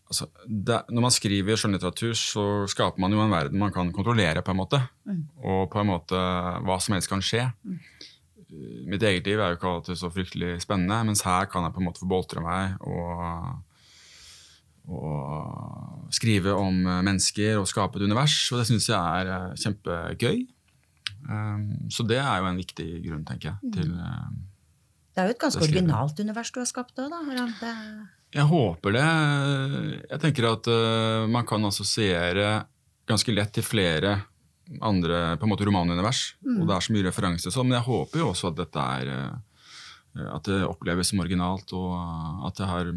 altså, 0.07 0.29
det, 0.47 0.81
Når 0.87 1.05
man 1.09 1.15
skriver 1.17 1.59
skjønnlitteratur, 1.59 2.15
så 2.15 2.47
skaper 2.71 3.03
man 3.03 3.11
jo 3.11 3.19
en 3.25 3.35
verden 3.35 3.59
man 3.59 3.75
kan 3.75 3.91
kontrollere, 3.91 4.39
på 4.39 4.55
en 4.55 4.61
måte. 4.63 4.79
Mm. 5.03 5.21
Og 5.43 5.67
på 5.67 5.83
en 5.83 5.91
måte 5.91 6.23
hva 6.63 6.79
som 6.79 6.95
helst 6.95 7.11
kan 7.11 7.23
skje. 7.23 7.49
Mm 8.51 8.71
mitt 8.91 9.03
eget 9.07 9.27
liv 9.29 9.39
er 9.39 9.53
jo 9.53 9.57
ikke 9.59 9.69
alltid 9.71 9.99
så 9.99 10.09
fryktelig 10.11 10.55
spennende, 10.63 10.97
mens 11.07 11.23
her 11.23 11.47
kan 11.51 11.63
jeg 11.63 11.75
på 11.75 11.81
en 11.81 11.87
måte 11.87 12.01
få 12.03 12.09
boltre 12.11 12.43
meg 12.43 12.73
og, 12.83 13.61
og, 14.91 16.07
skrive 16.11 16.55
om 16.59 16.81
eh, 16.83 17.01
mennesker 17.07 17.59
og 17.61 17.69
skape 17.69 17.99
et 17.99 18.07
univers, 18.09 18.35
og 18.51 18.59
det 18.61 18.67
syns 18.71 18.89
jeg 18.91 18.99
er 18.99 19.31
eh, 19.31 19.53
kjempegøy. 19.61 20.41
Um, 21.21 21.67
så 21.93 22.03
det 22.09 22.17
er 22.17 22.41
jo 22.41 22.47
en 22.49 22.57
viktig 22.59 22.87
grunn, 23.05 23.21
tenker 23.27 23.51
jeg, 23.51 23.71
til 23.75 23.91
uh, 23.93 24.31
Det 25.13 25.21
er 25.21 25.29
jo 25.29 25.35
et 25.35 25.41
ganske 25.43 25.61
skriver 25.61 25.77
jeg. 25.77 25.83
originalt 25.85 26.21
univers 26.23 26.51
du 26.51 26.57
har 26.59 26.67
skapt 26.69 26.97
òg, 26.97 27.11
da. 27.13 27.19
Harald. 27.27 27.53
Det- 27.61 28.39
Jeg 28.39 28.47
håper 28.49 28.95
det. 28.95 29.05
Jeg 30.09 30.21
tenker 30.23 30.47
at 30.49 30.69
uh, 30.71 31.29
man 31.29 31.45
kan 31.45 31.67
assosiere 31.69 32.49
ganske 33.07 33.35
lett 33.35 33.53
til 33.53 33.63
flere 33.67 34.15
andre 34.81 35.37
på 35.37 35.47
en 35.47 35.51
måte 35.51 35.65
romanunivers. 35.67 36.35
Og 36.45 36.65
det 36.67 36.75
er 36.75 36.83
så 36.85 36.93
mye 36.95 37.07
referanse 37.09 37.51
sånn, 37.51 37.67
men 37.69 37.79
jeg 37.79 37.87
håper 37.89 38.19
jo 38.23 38.29
også 38.31 38.51
at 38.53 38.59
dette 38.61 38.83
er 38.97 39.09
uh, 39.11 39.39
At 40.35 40.43
det 40.47 40.61
oppleves 40.67 41.07
som 41.11 41.19
originalt, 41.23 41.71
og 41.71 42.45
at 42.47 42.57
det 42.59 42.67
har 42.67 42.91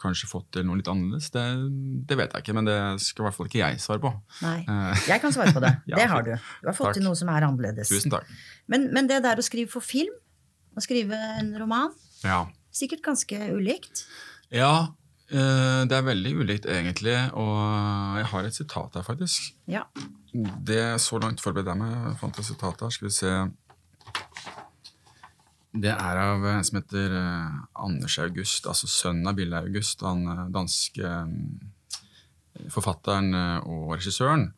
kanskje 0.00 0.28
fått 0.30 0.46
til 0.56 0.64
noe 0.64 0.76
litt 0.80 0.88
annerledes. 0.88 1.28
Det, 1.32 1.42
det 2.08 2.16
vet 2.16 2.32
jeg 2.32 2.44
ikke, 2.44 2.54
men 2.56 2.64
det 2.68 2.76
skal 3.04 3.22
i 3.22 3.26
hvert 3.26 3.36
fall 3.36 3.48
ikke 3.50 3.60
jeg 3.60 3.80
svare 3.80 4.00
på. 4.00 4.10
Nei. 4.44 4.58
Eh, 4.64 5.02
Jeg 5.10 5.20
kan 5.20 5.32
svare 5.32 5.52
på 5.56 5.60
det. 5.60 5.74
Ja, 5.92 5.96
Det 6.00 6.06
har 6.08 6.22
du. 6.24 6.30
Du 6.62 6.68
har 6.70 6.76
fått 6.76 6.90
Takk. 6.90 6.98
til 7.00 7.04
noe 7.04 7.16
som 7.20 7.28
er 7.32 7.44
annerledes. 7.44 7.88
tusen 7.92 8.12
takk. 8.12 8.28
Men, 8.72 8.86
men 8.96 9.08
det 9.08 9.18
der 9.24 9.40
å 9.40 9.44
skrive 9.44 9.68
for 9.72 9.84
film, 9.84 10.12
å 10.76 10.80
skrive 10.84 11.16
en 11.40 11.52
roman, 11.60 11.92
Ja. 12.24 12.46
sikkert 12.72 13.02
ganske 13.04 13.36
ulikt. 13.56 14.04
ja 14.52 14.72
eh, 14.80 14.88
det 15.30 15.94
er 15.94 16.02
veldig 16.02 16.32
ulikt, 16.40 16.66
egentlig. 16.66 17.14
Og 17.38 17.58
jeg 18.18 18.26
har 18.32 18.46
et 18.48 18.56
sitat 18.56 18.96
her, 18.98 19.04
faktisk. 19.06 19.52
Ja. 19.70 19.84
Det 20.32 20.78
er 20.78 20.98
så 21.02 21.18
langt 21.22 21.42
forberedte 21.42 21.74
jeg 21.74 21.80
meg. 21.80 22.14
Fant 22.20 22.38
et 22.38 22.46
sitat 22.46 22.82
her. 22.82 22.92
Skal 22.94 23.08
vi 23.08 23.14
se 23.14 23.32
Det 25.70 25.90
er 25.92 26.18
av 26.18 26.44
en 26.50 26.64
som 26.66 26.80
heter 26.80 27.12
eh, 27.14 27.58
Anders 27.78 28.18
August, 28.18 28.66
altså 28.66 28.88
sønnen 28.90 29.30
av 29.30 29.36
Bille 29.38 29.54
August, 29.54 30.02
han 30.02 30.24
eh, 30.26 30.48
danske 30.50 31.06
eh, 31.06 32.66
forfatteren 32.74 33.30
eh, 33.38 33.68
og 33.70 33.92
regissøren. 33.94 34.48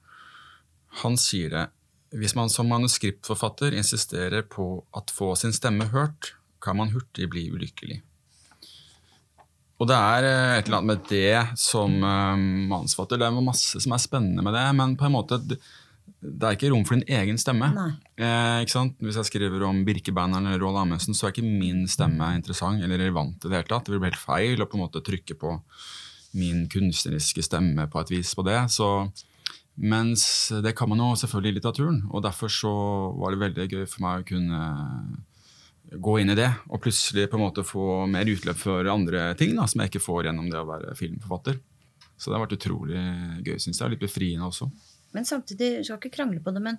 Han 1.02 1.18
sier 1.20 1.52
det 1.52 1.66
Hvis 2.16 2.34
man 2.36 2.50
som 2.52 2.68
manuskriptforfatter 2.68 3.72
insisterer 3.72 4.42
på 4.44 4.84
at 4.96 5.12
få 5.12 5.34
sin 5.36 5.52
stemme 5.52 5.86
hørt, 5.92 6.34
kan 6.60 6.76
man 6.76 6.92
hurtig 6.92 7.28
bli 7.32 7.46
ulykkelig. 7.52 8.02
Og 9.82 9.88
det 9.90 9.98
er 9.98 10.24
eh, 10.28 10.56
et 10.60 10.68
eller 10.68 10.78
annet 10.78 10.90
med 10.92 11.06
det 11.10 11.58
som 11.58 11.94
eh, 12.06 12.42
manusforfatter. 12.70 13.18
Det 13.18 13.26
er 13.26 13.38
masse 13.42 13.80
som 13.82 13.94
er 13.94 14.02
spennende 14.02 14.44
med 14.46 14.54
det, 14.54 14.66
men 14.78 14.94
på 14.98 15.08
en 15.08 15.16
måte 15.16 15.40
det, 15.42 15.58
det 16.22 16.46
er 16.46 16.54
ikke 16.54 16.70
rom 16.70 16.84
for 16.86 16.98
din 16.98 17.16
egen 17.18 17.40
stemme. 17.40 17.66
Eh, 18.14 18.60
ikke 18.62 18.76
sant? 18.76 18.94
Hvis 19.02 19.18
jeg 19.18 19.26
skriver 19.26 19.64
om 19.66 19.80
Birkebanneren 19.86 20.46
eller 20.46 20.62
Roald 20.62 20.84
Amundsen, 20.84 21.18
så 21.18 21.26
er 21.26 21.34
ikke 21.34 21.46
min 21.46 21.82
stemme 21.90 22.30
interessant 22.38 22.82
eller 22.82 23.00
relevant. 23.02 23.42
i 23.42 23.48
Det 23.48 23.58
hele 23.58 23.70
tatt. 23.70 23.88
Det 23.88 23.96
vil 23.96 24.04
bli 24.04 24.12
helt 24.12 24.22
feil 24.22 24.62
å 24.62 24.68
på 24.70 24.78
en 24.78 24.84
måte 24.84 25.02
trykke 25.02 25.38
på 25.40 25.56
min 26.38 26.64
kunstneriske 26.70 27.42
stemme 27.44 27.88
på 27.90 28.04
et 28.04 28.14
vis 28.14 28.30
på 28.38 28.46
det. 28.46 28.60
Så, 28.72 28.86
mens 29.82 30.24
det 30.62 30.76
kan 30.78 30.92
man 30.92 31.02
jo 31.02 31.10
selvfølgelig 31.18 31.56
i 31.56 31.58
litteraturen, 31.58 32.00
og 32.12 32.22
derfor 32.22 32.54
så 32.54 32.72
var 33.18 33.34
det 33.34 33.42
veldig 33.42 33.68
gøy 33.72 33.84
for 33.90 34.06
meg 34.06 34.22
å 34.22 34.30
kunne 34.30 34.62
gå 36.00 36.20
inn 36.20 36.30
i 36.32 36.36
det, 36.38 36.48
og 36.70 36.80
plutselig 36.84 37.28
på 37.30 37.36
en 37.38 37.44
måte 37.44 37.64
få 37.66 38.06
mer 38.10 38.24
utløp 38.30 38.56
for 38.56 38.86
andre 38.92 39.34
ting 39.38 39.54
da, 39.58 39.66
som 39.68 39.82
jeg 39.82 39.92
ikke 39.92 40.04
får 40.04 40.28
gjennom 40.28 40.48
det 40.50 40.60
å 40.60 40.68
være 40.68 40.94
filmforfatter. 40.98 41.58
Så 42.16 42.30
det 42.30 42.38
har 42.38 42.46
vært 42.46 42.56
utrolig 42.58 43.02
gøy, 43.44 43.58
syns 43.60 43.80
jeg, 43.82 43.90
litt 43.94 44.04
befriende 44.04 44.46
også. 44.46 44.70
Men 45.12 45.26
samtidig, 45.28 45.72
jeg 45.80 45.84
skal 45.88 45.98
ikke 46.00 46.14
krangle 46.14 46.40
på 46.44 46.54
det, 46.54 46.62
men 46.62 46.78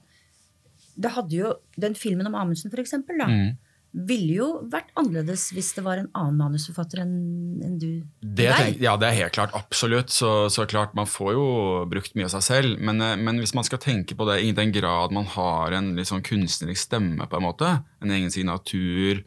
det 0.96 1.12
hadde 1.14 1.36
jo 1.36 1.54
den 1.78 1.96
filmen 1.98 2.30
om 2.30 2.36
Amundsen, 2.40 2.72
for 2.74 2.82
eksempel, 2.82 3.18
da, 3.22 3.28
Mm. 3.28 3.58
Ville 3.94 4.38
jo 4.40 4.48
vært 4.74 4.90
annerledes 4.98 5.52
hvis 5.54 5.70
det 5.78 5.84
var 5.86 6.00
en 6.02 6.10
annen 6.18 6.40
manusforfatter 6.40 7.04
enn 7.04 7.14
en 7.62 7.76
du. 7.78 8.02
Det, 8.20 8.48
tenker, 8.50 8.82
ja, 8.82 8.96
det 8.98 9.10
er 9.10 9.18
helt 9.20 9.36
klart. 9.36 9.54
Absolutt. 9.54 10.10
Så, 10.14 10.50
så 10.50 10.66
klart, 10.70 10.96
Man 10.98 11.10
får 11.10 11.34
jo 11.36 11.46
brukt 11.90 12.16
mye 12.18 12.26
av 12.26 12.34
seg 12.34 12.46
selv. 12.48 12.82
Men, 12.82 13.02
eh, 13.06 13.16
men 13.22 13.38
hvis 13.42 13.54
man 13.54 13.68
skal 13.68 13.82
tenke 13.84 14.18
på 14.18 14.26
det 14.30 14.40
i 14.42 14.54
den 14.56 14.74
grad 14.74 15.14
man 15.14 15.30
har 15.36 15.78
en 15.78 15.94
litt 15.98 16.10
sånn 16.10 16.26
kunstnerisk 16.26 16.88
stemme, 16.88 17.28
på 17.30 17.38
en 17.38 17.46
måte, 17.46 17.70
en 18.02 18.14
egen 18.16 18.34
signatur, 18.34 19.22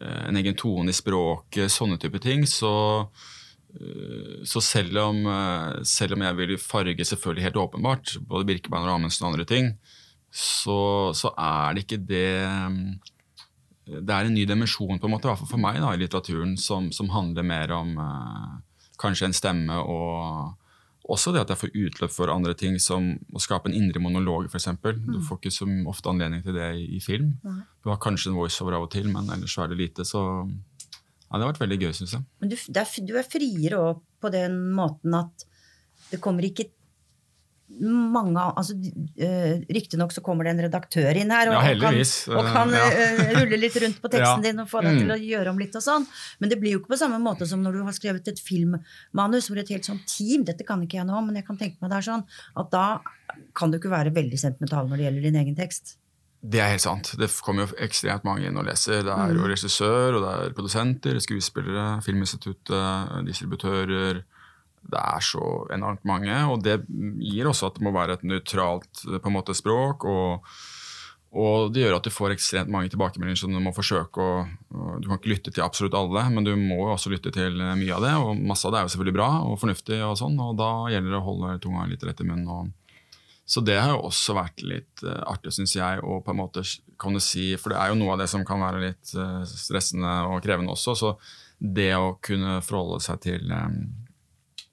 eh, 0.00 0.22
en 0.30 0.40
egen 0.40 0.56
tone 0.56 0.94
i 0.94 0.96
språket, 0.96 1.72
sånne 1.72 2.00
type 2.00 2.22
ting, 2.24 2.46
så, 2.48 2.72
eh, 3.76 4.40
så 4.48 4.64
selv 4.64 5.02
om, 5.04 5.20
selv 5.84 6.16
om 6.16 6.24
jeg 6.24 6.38
vil 6.40 6.56
farge 6.62 7.04
selvfølgelig 7.04 7.50
helt 7.50 7.60
åpenbart, 7.66 8.16
både 8.24 8.48
Birkebeiner 8.48 8.94
og 8.94 9.02
Amundsen 9.02 9.28
og 9.28 9.34
andre 9.34 9.48
ting, 9.52 9.74
så, 10.32 11.12
så 11.16 11.34
er 11.36 11.76
det 11.76 11.84
ikke 11.84 12.00
det 12.08 12.32
det 13.86 14.12
er 14.12 14.26
en 14.26 14.34
ny 14.34 14.44
dimensjon 14.48 14.98
på 14.98 15.08
en 15.08 15.14
måte, 15.14 15.32
for 15.46 15.62
meg 15.62 15.78
da, 15.82 15.92
i 15.94 16.00
litteraturen 16.00 16.56
som, 16.58 16.90
som 16.94 17.10
handler 17.14 17.46
mer 17.46 17.74
om 17.76 17.92
eh, 18.02 18.54
kanskje 19.00 19.30
en 19.30 19.36
stemme 19.36 19.76
og 19.82 20.56
også 21.06 21.30
det 21.34 21.44
at 21.44 21.52
jeg 21.52 21.60
får 21.60 21.76
utløp 21.78 22.10
for 22.10 22.32
andre 22.32 22.54
ting, 22.58 22.80
som 22.82 23.12
å 23.30 23.42
skape 23.42 23.70
en 23.70 23.76
indre 23.78 24.02
monolog 24.02 24.48
f.eks. 24.50 24.72
Du 25.06 25.20
får 25.22 25.38
ikke 25.38 25.52
så 25.54 25.68
ofte 25.86 26.10
anledning 26.10 26.42
til 26.42 26.56
det 26.56 26.72
i, 26.80 26.86
i 26.98 27.02
film. 27.02 27.36
Nei. 27.46 27.60
Du 27.84 27.92
har 27.92 28.00
kanskje 28.02 28.32
en 28.32 28.38
voiceover 28.40 28.74
av 28.74 28.88
og 28.88 28.90
til, 28.90 29.06
men 29.12 29.30
ellers 29.30 29.54
er 29.62 29.70
det 29.70 29.78
lite. 29.78 30.06
Så 30.08 30.18
ja, 30.18 31.36
det 31.36 31.44
har 31.44 31.52
vært 31.52 31.62
veldig 31.62 31.78
gøy, 31.84 31.92
syns 31.94 32.16
jeg. 32.16 32.26
Men 32.42 32.50
du, 32.50 32.56
er, 32.58 32.90
du 33.06 33.14
er 33.20 33.28
friere 33.28 33.84
òg 33.84 34.02
på 34.22 34.32
den 34.34 34.58
måten 34.74 35.14
at 35.20 35.46
det 36.10 36.18
kommer 36.22 36.46
ikke 36.46 36.72
mange 37.68 38.38
altså, 38.56 38.76
uh, 38.78 39.54
Riktignok 39.74 40.12
så 40.14 40.22
kommer 40.24 40.46
det 40.46 40.52
en 40.54 40.62
redaktør 40.68 41.16
inn 41.18 41.32
her 41.34 41.50
og, 41.50 41.56
Ja, 41.56 41.72
og 41.74 41.80
kan, 41.82 41.98
og 42.38 42.50
kan 42.54 42.70
Ja. 42.76 42.84
eh, 42.94 43.32
rulle 43.40 43.58
litt 43.58 43.74
rundt 43.82 43.98
på 44.00 44.08
teksten 44.14 44.44
Ja. 44.44 44.52
din 44.52 44.60
og 44.62 44.68
få 44.70 44.82
deg 44.82 44.94
Mm. 44.94 45.00
til 45.02 45.10
å 45.16 45.18
gjøre 45.18 45.50
om 45.50 45.58
litt 45.58 45.74
og 45.76 45.82
sånn. 45.82 46.06
Men 46.40 46.48
det 46.50 46.60
blir 46.60 46.72
jo 46.76 46.78
ikke 46.80 46.94
på 46.94 46.98
samme 47.02 47.18
måte 47.20 47.46
som 47.46 47.62
når 47.62 47.72
du 47.72 47.82
har 47.84 47.92
skrevet 47.92 48.28
et 48.28 48.38
filmmanus 48.40 49.48
hvor 49.50 49.58
et 49.58 49.68
helt 49.68 49.84
sånn 49.84 50.00
team 50.06 50.44
Dette 50.44 50.64
kan 50.64 50.80
ikke 50.86 50.98
jeg 51.02 51.06
nå, 51.06 51.20
men 51.26 51.34
jeg 51.34 51.46
kan 51.46 51.58
tenke 51.58 51.76
meg 51.82 51.90
det 51.90 51.98
er 51.98 52.10
sånn 52.12 52.24
at 52.56 52.70
da 52.70 53.00
kan 53.54 53.70
du 53.70 53.78
ikke 53.78 53.90
være 53.90 54.14
veldig 54.14 54.38
sentimental 54.38 54.86
når 54.88 54.96
det 54.96 55.04
gjelder 55.08 55.22
din 55.22 55.34
egen 55.42 55.56
tekst. 55.56 55.96
Det 56.46 56.60
er 56.60 56.68
helt 56.70 56.80
sant. 56.84 57.16
Det 57.18 57.26
kommer 57.42 57.66
jo 57.66 57.74
ekstremt 57.82 58.22
mange 58.22 58.46
inn 58.46 58.56
og 58.56 58.66
leser. 58.68 59.02
Det 59.02 59.10
er 59.10 59.34
jo 59.34 59.48
regissør, 59.48 60.14
og 60.14 60.22
det 60.22 60.32
er 60.46 60.54
produsenter, 60.54 61.18
skuespillere, 61.18 62.00
Filminstituttet, 62.04 63.26
distributører. 63.26 64.22
Det 64.86 65.02
er 65.02 65.24
så 65.24 65.44
enormt 65.74 66.06
mange, 66.08 66.38
og 66.50 66.64
det 66.64 66.80
gir 67.22 67.50
også 67.50 67.70
at 67.70 67.78
det 67.78 67.86
må 67.86 67.92
være 67.96 68.18
et 68.18 68.26
nøytralt 68.26 69.04
en 69.16 69.34
måte, 69.34 69.56
språk. 69.56 70.06
Og, 70.06 70.46
og 71.36 71.72
det 71.74 71.82
gjør 71.84 71.98
at 71.98 72.06
du 72.06 72.14
får 72.14 72.36
ekstremt 72.36 72.72
mange 72.72 72.92
tilbakemeldinger 72.92 73.42
som 73.42 73.52
du 73.54 73.60
må 73.62 73.74
forsøke 73.76 74.22
å 74.22 74.46
Du 75.02 75.08
kan 75.08 75.18
ikke 75.18 75.34
lytte 75.34 75.52
til 75.52 75.64
absolutt 75.64 75.96
alle, 75.98 76.22
men 76.32 76.46
du 76.46 76.54
må 76.56 76.80
også 76.88 77.12
lytte 77.12 77.32
til 77.34 77.58
mye 77.58 77.98
av 77.98 78.06
det. 78.06 78.14
Og 78.22 78.42
masse 78.48 78.66
av 78.66 78.74
det 78.74 78.80
er 78.80 78.88
jo 78.88 78.94
selvfølgelig 78.94 79.18
bra 79.18 79.30
og 79.44 79.60
fornuftig, 79.60 80.00
og 80.06 80.18
sånn, 80.22 80.38
og 80.40 80.56
da 80.60 80.72
gjelder 80.94 81.14
det 81.14 81.20
å 81.20 81.28
holde 81.30 81.54
tunga 81.64 81.86
litt 81.90 82.06
rett 82.06 82.22
i 82.24 82.28
munnen. 82.28 82.50
og 82.50 82.74
så 83.46 83.62
det 83.62 83.76
har 83.78 83.92
jo 83.94 84.08
også 84.08 84.34
vært 84.34 84.62
litt 84.66 85.02
eh, 85.06 85.22
artig, 85.30 85.52
syns 85.54 85.76
jeg. 85.76 86.02
Og 86.02 86.24
på 86.26 86.32
en 86.34 86.40
måte 86.40 86.64
kan 86.98 87.14
du 87.14 87.22
si, 87.22 87.52
For 87.60 87.72
det 87.72 87.78
er 87.78 87.92
jo 87.92 87.98
noe 88.00 88.16
av 88.16 88.24
det 88.24 88.26
som 88.32 88.42
kan 88.46 88.58
være 88.58 88.82
litt 88.82 89.12
eh, 89.14 89.44
stressende 89.46 90.16
og 90.26 90.42
krevende 90.44 90.74
også. 90.74 90.96
Så 90.98 91.12
det 91.56 91.92
å 91.94 92.16
kunne 92.18 92.58
forholde 92.66 92.98
seg 93.06 93.22
til 93.22 93.54
eh, 93.54 93.78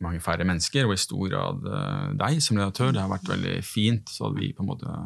mange 0.03 0.21
færre 0.23 0.45
mennesker, 0.47 0.87
og 0.87 0.95
i 0.95 1.01
stor 1.01 1.27
grad 1.31 1.67
eh, 1.67 2.07
deg 2.19 2.41
som 2.43 2.59
redaktør, 2.59 2.93
det 2.93 3.03
har 3.03 3.11
vært 3.11 3.31
veldig 3.31 3.57
fint. 3.65 4.11
Så 4.11 4.29
at 4.29 4.37
vi 4.37 4.53
på 4.55 4.65
en 4.65 4.71
måte 4.71 4.97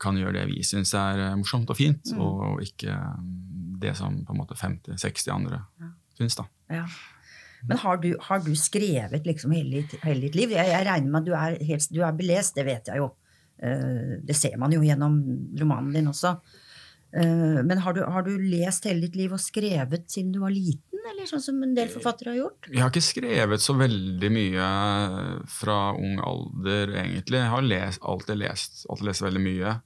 kan 0.00 0.18
gjøre 0.18 0.36
det 0.36 0.48
vi 0.50 0.64
syns 0.66 0.92
er 0.98 1.22
eh, 1.28 1.38
morsomt 1.38 1.70
og 1.72 1.78
fint, 1.78 2.12
og 2.18 2.60
ikke 2.64 2.92
eh, 2.92 3.22
det 3.80 3.94
som 3.98 4.18
på 4.26 4.34
en 4.34 4.42
måte 4.42 4.58
50-60 4.58 5.32
andre 5.32 5.62
syns. 6.18 6.36
da. 6.36 6.46
Ja. 6.80 6.84
Men 7.68 7.80
har 7.82 7.98
du, 8.00 8.14
har 8.24 8.40
du 8.44 8.54
skrevet 8.56 9.26
liksom 9.28 9.52
hele, 9.52 9.84
hele 10.04 10.26
ditt 10.26 10.36
liv? 10.36 10.52
Jeg, 10.56 10.68
jeg 10.72 10.86
regner 10.86 11.12
med 11.12 11.20
at 11.20 11.28
du 11.28 11.34
er, 11.36 11.56
helt, 11.68 11.92
du 11.92 12.00
er 12.04 12.16
belest, 12.16 12.56
det 12.56 12.64
vet 12.68 12.88
jeg 12.88 13.02
jo. 13.02 13.10
Eh, 13.60 14.16
det 14.24 14.36
ser 14.36 14.56
man 14.60 14.72
jo 14.72 14.82
gjennom 14.84 15.18
romanen 15.60 15.92
din 15.96 16.10
også. 16.12 16.36
Eh, 17.12 17.58
men 17.66 17.78
har 17.82 17.96
du, 17.96 18.04
har 18.06 18.22
du 18.22 18.36
lest 18.38 18.84
hele 18.86 19.06
ditt 19.08 19.16
liv 19.18 19.32
og 19.34 19.40
skrevet 19.42 20.06
siden 20.10 20.30
du 20.34 20.38
var 20.44 20.52
liten, 20.54 21.00
eller 21.10 21.26
sånn 21.26 21.42
som 21.42 21.62
en 21.64 21.74
del 21.74 21.88
forfattere 21.90 22.34
har 22.34 22.38
gjort? 22.44 22.68
Jeg 22.70 22.82
har 22.84 22.92
ikke 22.92 23.02
skrevet 23.02 23.64
så 23.64 23.74
veldig 23.78 24.30
mye 24.30 24.66
fra 25.50 25.78
ung 25.98 26.20
alder, 26.22 26.92
egentlig. 27.02 27.40
Jeg 27.40 27.50
har 27.54 27.66
lest, 27.66 28.02
alltid 28.06 28.38
lest, 28.44 28.84
alltid 28.88 29.10
lest 29.10 29.24
veldig 29.26 29.42
mye. 29.46 29.78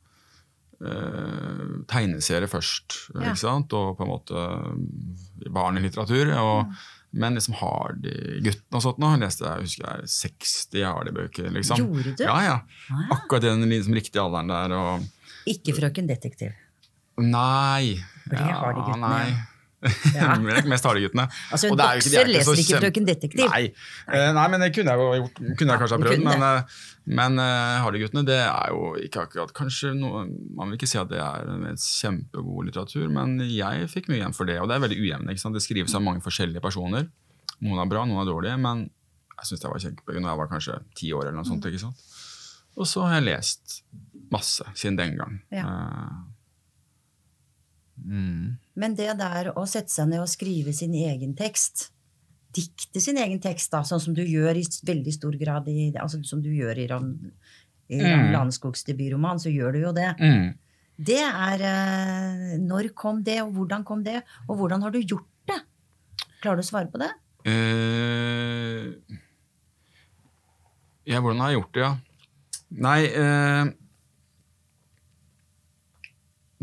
Uh, 0.85 1.81
tegneserie 1.89 2.49
først, 2.51 2.97
Ja. 3.15 3.31
ikke 3.31 3.41
sant? 3.41 3.73
og 3.73 3.95
på 3.97 4.05
en 4.05 4.11
måte 4.11 4.35
eh, 4.37 5.49
barnelitteratur. 5.55 6.35
Og, 6.43 6.75
Men 7.15 7.37
liksom 7.39 7.55
Hardy-guttene 7.55 8.75
og 8.75 8.83
sånt 8.83 8.99
nå, 8.99 9.13
leste 9.23 9.47
jeg 9.47 9.63
husker 9.69 9.87
jeg 9.87 10.09
60 10.11 10.83
Hardy-bøker. 10.83 11.47
liksom. 11.55 11.79
Gjorde 11.79 12.17
du? 12.19 12.25
Ja, 12.27 12.41
ja. 12.43 12.57
Ah. 12.91 13.05
Akkurat 13.15 13.47
i 13.47 13.53
den 13.53 13.63
liksom, 13.71 13.95
riktige 13.95 14.21
alderen 14.21 14.51
der. 14.51 14.75
og... 14.75 15.07
Ikke 15.47 15.77
Frøken 15.77 16.09
Detektiv. 16.11 16.51
Nei. 17.23 17.99
For 18.25 18.37
det 18.37 18.47
har 18.47 18.73
de 18.73 18.87
guttene. 18.87 19.11
Nei. 19.11 19.51
Ja. 20.15 20.35
Mest 20.73 20.87
Hardy-guttene. 20.89 21.27
Altså, 21.53 21.69
en 21.69 21.77
er 21.77 21.85
er 21.85 22.01
bokser 22.01 22.31
leser 22.31 22.61
ikke 22.63 22.81
Frøken 22.81 23.09
Detektiv. 23.09 23.45
Nei. 23.51 23.67
Eh, 24.09 24.31
nei, 24.37 24.45
men 24.53 24.65
det 24.65 24.71
kunne 24.77 24.95
jeg 24.95 25.21
gjort. 25.21 25.41
Kunne 25.61 25.75
jeg 25.75 25.83
kanskje 25.83 25.99
ha 25.99 26.01
prøvd. 26.05 26.25
Men, 26.25 26.47
eh, 26.47 26.79
men 27.21 27.41
uh, 27.43 27.85
Hardy-guttene, 27.85 28.25
det 28.29 28.39
er 28.41 28.73
jo 28.73 28.95
ikke 29.05 29.27
akkurat 29.27 29.53
kanskje 29.57 29.93
noe 29.99 30.25
Man 30.57 30.71
vil 30.71 30.79
ikke 30.79 30.89
si 30.89 31.01
at 31.01 31.11
det 31.13 31.21
er 31.21 31.51
en 31.53 31.81
kjempegod 31.81 32.71
litteratur, 32.71 33.07
men 33.13 33.37
jeg 33.45 33.91
fikk 33.93 34.09
mye 34.11 34.23
igjen 34.23 34.37
for 34.37 34.49
det. 34.49 34.59
Og 34.63 34.71
det 34.71 34.79
er 34.79 34.85
veldig 34.87 35.01
ujevne. 35.03 35.37
Det 35.37 35.65
skrives 35.65 35.97
av 35.97 36.05
mange 36.07 36.25
forskjellige 36.25 36.65
personer. 36.65 37.11
Noen 37.61 37.83
er 37.85 37.91
bra, 37.91 38.07
noen 38.09 38.25
er 38.25 38.31
dårlige. 38.31 38.61
Men 38.61 38.89
Jeg 39.35 39.51
syns 39.51 39.65
det 39.65 39.71
var 39.73 39.83
kjempegøy 39.83 40.21
når 40.23 40.31
jeg 40.31 40.41
var 40.41 40.49
kanskje 40.49 40.75
ti 40.97 41.13
år. 41.13 41.29
eller 41.29 41.43
noe 41.43 41.49
sånt, 41.49 41.67
sant? 41.83 42.05
Og 42.75 42.87
så 42.89 43.05
har 43.07 43.19
jeg 43.19 43.27
lest 43.29 43.83
masse 44.33 44.65
siden 44.75 44.97
den 44.97 45.19
gang. 45.19 45.37
Ja. 45.53 45.67
Eh, 45.69 46.34
mm. 47.97 48.45
Men 48.81 48.95
det 48.99 49.13
der 49.21 49.53
å 49.55 49.67
sette 49.71 49.93
seg 49.93 50.09
ned 50.11 50.25
og 50.25 50.31
skrive 50.31 50.73
sin 50.75 50.95
egen 50.99 51.35
tekst, 51.39 51.91
dikte 52.55 53.03
sin 53.03 53.19
egen 53.19 53.41
tekst, 53.43 53.73
da, 53.75 53.83
sånn 53.87 54.03
som 54.03 54.17
du 54.17 54.23
gjør 54.23 54.59
i 54.59 54.65
veldig 54.87 55.15
stor 55.15 55.37
grad 55.39 55.69
i, 55.71 55.93
altså 55.99 56.23
som 56.27 56.43
du 56.43 56.51
gjør 56.55 56.79
i 56.79 56.89
Ram, 56.91 57.13
i 57.91 58.01
Ram 58.03 58.27
Mm. 58.27 58.33
Landskogs 58.33 58.85
debutroman, 58.87 59.39
så 59.39 59.53
gjør 59.53 59.75
du 59.77 59.81
jo 59.83 59.93
det. 59.93 60.11
Mm. 60.19 60.55
Det 60.95 61.21
er 61.21 61.63
eh, 61.67 62.55
Når 62.63 62.93
kom 62.95 63.23
det, 63.27 63.43
og 63.43 63.53
hvordan 63.57 63.85
kom 63.85 64.05
det, 64.07 64.23
og 64.49 64.57
hvordan 64.57 64.83
har 64.83 64.95
du 64.95 65.01
gjort 65.03 65.27
det? 65.51 65.61
Klarer 66.41 66.61
du 66.61 66.65
å 66.65 66.67
svare 66.67 66.91
på 66.91 67.01
det? 67.03 67.11
Uh, 67.45 68.95
ja, 71.05 71.21
hvordan 71.21 71.43
har 71.43 71.53
jeg 71.53 71.59
gjort 71.59 71.75
det, 71.75 71.83
ja? 71.85 71.93
Nei 72.75 73.01
eh, 73.07 73.67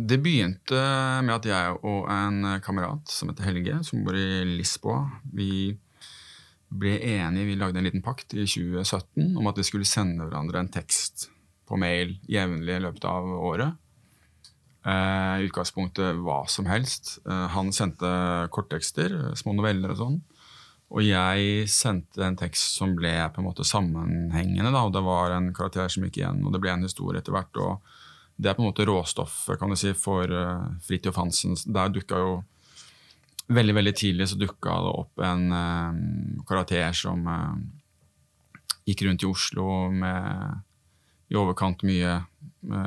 Det 0.01 0.17
begynte 0.23 0.81
med 1.21 1.35
at 1.35 1.45
jeg 1.45 1.77
og 1.85 2.07
en 2.09 2.45
kamerat 2.63 3.11
som 3.11 3.29
heter 3.29 3.45
Helge, 3.49 3.81
som 3.85 4.05
bor 4.05 4.17
i 4.17 4.41
Lisboa, 4.47 5.03
vi 5.35 5.75
ble 6.71 6.95
enige, 7.03 7.49
vi 7.49 7.57
lagde 7.59 7.81
en 7.81 7.85
liten 7.85 8.03
pakt 8.03 8.33
i 8.33 8.45
2017 8.47 9.35
om 9.37 9.49
at 9.51 9.59
vi 9.59 9.67
skulle 9.67 9.87
sende 9.87 10.23
hverandre 10.23 10.63
en 10.63 10.71
tekst 10.71 11.27
på 11.67 11.79
mail 11.79 12.15
jevnlig 12.31 12.77
i 12.77 12.83
løpet 12.85 13.07
av 13.07 13.27
året. 13.35 13.77
Eh, 14.81 15.41
I 15.41 15.47
utgangspunktet 15.49 16.17
hva 16.23 16.41
som 16.49 16.67
helst. 16.71 17.19
Eh, 17.27 17.47
han 17.53 17.71
sendte 17.75 18.09
korttekster, 18.55 19.13
eh, 19.19 19.33
små 19.37 19.53
noveller 19.57 19.93
og 19.93 19.99
sånn. 19.99 20.21
Og 20.91 21.05
jeg 21.05 21.67
sendte 21.71 22.23
en 22.25 22.39
tekst 22.39 22.79
som 22.79 22.95
ble 22.97 23.13
på 23.31 23.39
en 23.39 23.47
måte 23.47 23.67
sammenhengende. 23.67 24.71
Da, 24.73 24.83
og 24.83 24.93
Det 24.93 25.03
var 25.03 25.31
en 25.31 25.53
karakter 25.53 25.87
som 25.87 26.03
gikk 26.03 26.17
igjen, 26.17 26.43
og 26.45 26.51
det 26.51 26.61
ble 26.61 26.71
en 26.71 26.83
historie 26.83 27.19
etter 27.21 27.31
hvert. 27.31 27.55
og 27.57 27.81
Det 28.41 28.49
er 28.49 28.57
på 28.57 28.63
en 28.63 28.71
måte 28.71 28.87
råstoffet 28.89 29.59
kan 29.61 29.69
du 29.69 29.77
si, 29.77 29.93
for 29.97 30.25
uh, 30.25 30.71
Fridtjof 30.85 31.19
Hansen. 31.21 31.57
Der 31.67 31.93
dukka 31.93 32.23
jo 32.23 32.39
Veldig 33.51 33.73
veldig 33.75 33.91
tidlig 33.97 34.29
så 34.31 34.37
dukka 34.39 34.73
det 34.79 34.91
opp 34.95 35.21
en 35.27 35.41
uh, 35.51 36.43
karakter 36.47 36.93
som 36.95 37.25
uh, 37.27 37.57
gikk 38.87 39.01
rundt 39.03 39.25
i 39.25 39.27
Oslo 39.27 39.65
med 39.91 40.61
i 41.31 41.35
overkant 41.35 41.83
mye 41.87 42.13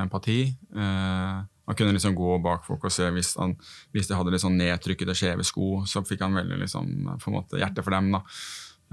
empati. 0.01 0.38
Uh, 0.73 1.43
han 1.64 1.77
kunne 1.77 1.95
liksom 1.97 2.17
gå 2.17 2.38
bak 2.45 2.64
folk 2.67 2.85
og 2.85 2.93
se 2.93 3.07
hvis, 3.12 3.35
han, 3.40 3.55
hvis 3.93 4.11
de 4.11 4.17
hadde 4.19 4.35
litt 4.35 4.43
sånn 4.45 4.59
nedtrykkede, 4.61 5.17
skjeve 5.17 5.47
sko, 5.49 5.69
så 5.88 6.05
fikk 6.05 6.25
han 6.27 6.37
veldig 6.37 6.61
liksom, 6.61 6.90
på 7.23 7.31
en 7.31 7.37
måte 7.38 7.61
hjerte 7.61 7.85
for 7.85 7.97
dem. 7.97 8.11
da. 8.12 8.21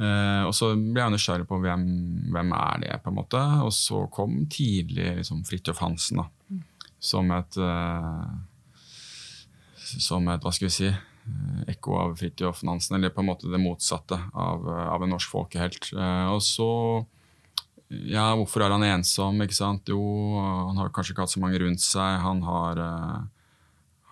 Eh, 0.02 0.44
og 0.48 0.54
så 0.58 0.72
ble 0.74 0.98
jeg 1.04 1.14
nysgjerrig 1.14 1.46
på 1.50 1.60
hvem, 1.62 1.86
hvem 2.34 2.54
er 2.58 2.82
det 2.82 2.98
på 3.04 3.12
en 3.12 3.20
måte. 3.20 3.42
Og 3.66 3.74
så 3.76 4.06
kom 4.14 4.40
tidlig 4.52 5.12
liksom, 5.20 5.44
Fridtjof 5.48 5.82
Hansen 5.84 6.24
da, 6.24 6.28
som 7.02 7.32
et 7.34 7.58
uh, 7.58 8.26
Som 9.92 10.30
et, 10.32 10.42
hva 10.42 10.54
skal 10.54 10.70
vi 10.70 10.74
si, 10.74 10.90
uh, 10.90 11.62
ekko 11.70 11.98
av 12.00 12.16
Fridtjof 12.20 12.64
Nansen, 12.68 12.98
eller 12.98 13.14
på 13.14 13.22
en 13.22 13.30
måte 13.30 13.52
det 13.52 13.62
motsatte 13.62 14.18
av, 14.34 14.66
av 14.70 15.04
en 15.04 15.14
norsk 15.14 15.34
folkehelt. 15.34 15.92
Eh, 15.94 16.30
og 16.32 16.42
så 16.46 16.72
ja, 18.08 18.30
hvorfor 18.40 18.64
er 18.64 18.72
han 18.72 18.88
ensom? 18.88 19.42
ikke 19.44 19.58
sant? 19.58 19.92
Jo, 19.92 20.00
han 20.40 20.80
har 20.80 20.94
kanskje 20.96 21.14
ikke 21.14 21.26
hatt 21.26 21.34
så 21.34 21.44
mange 21.44 21.60
rundt 21.60 21.84
seg. 21.84 22.22
Han 22.24 22.40
har, 22.48 22.80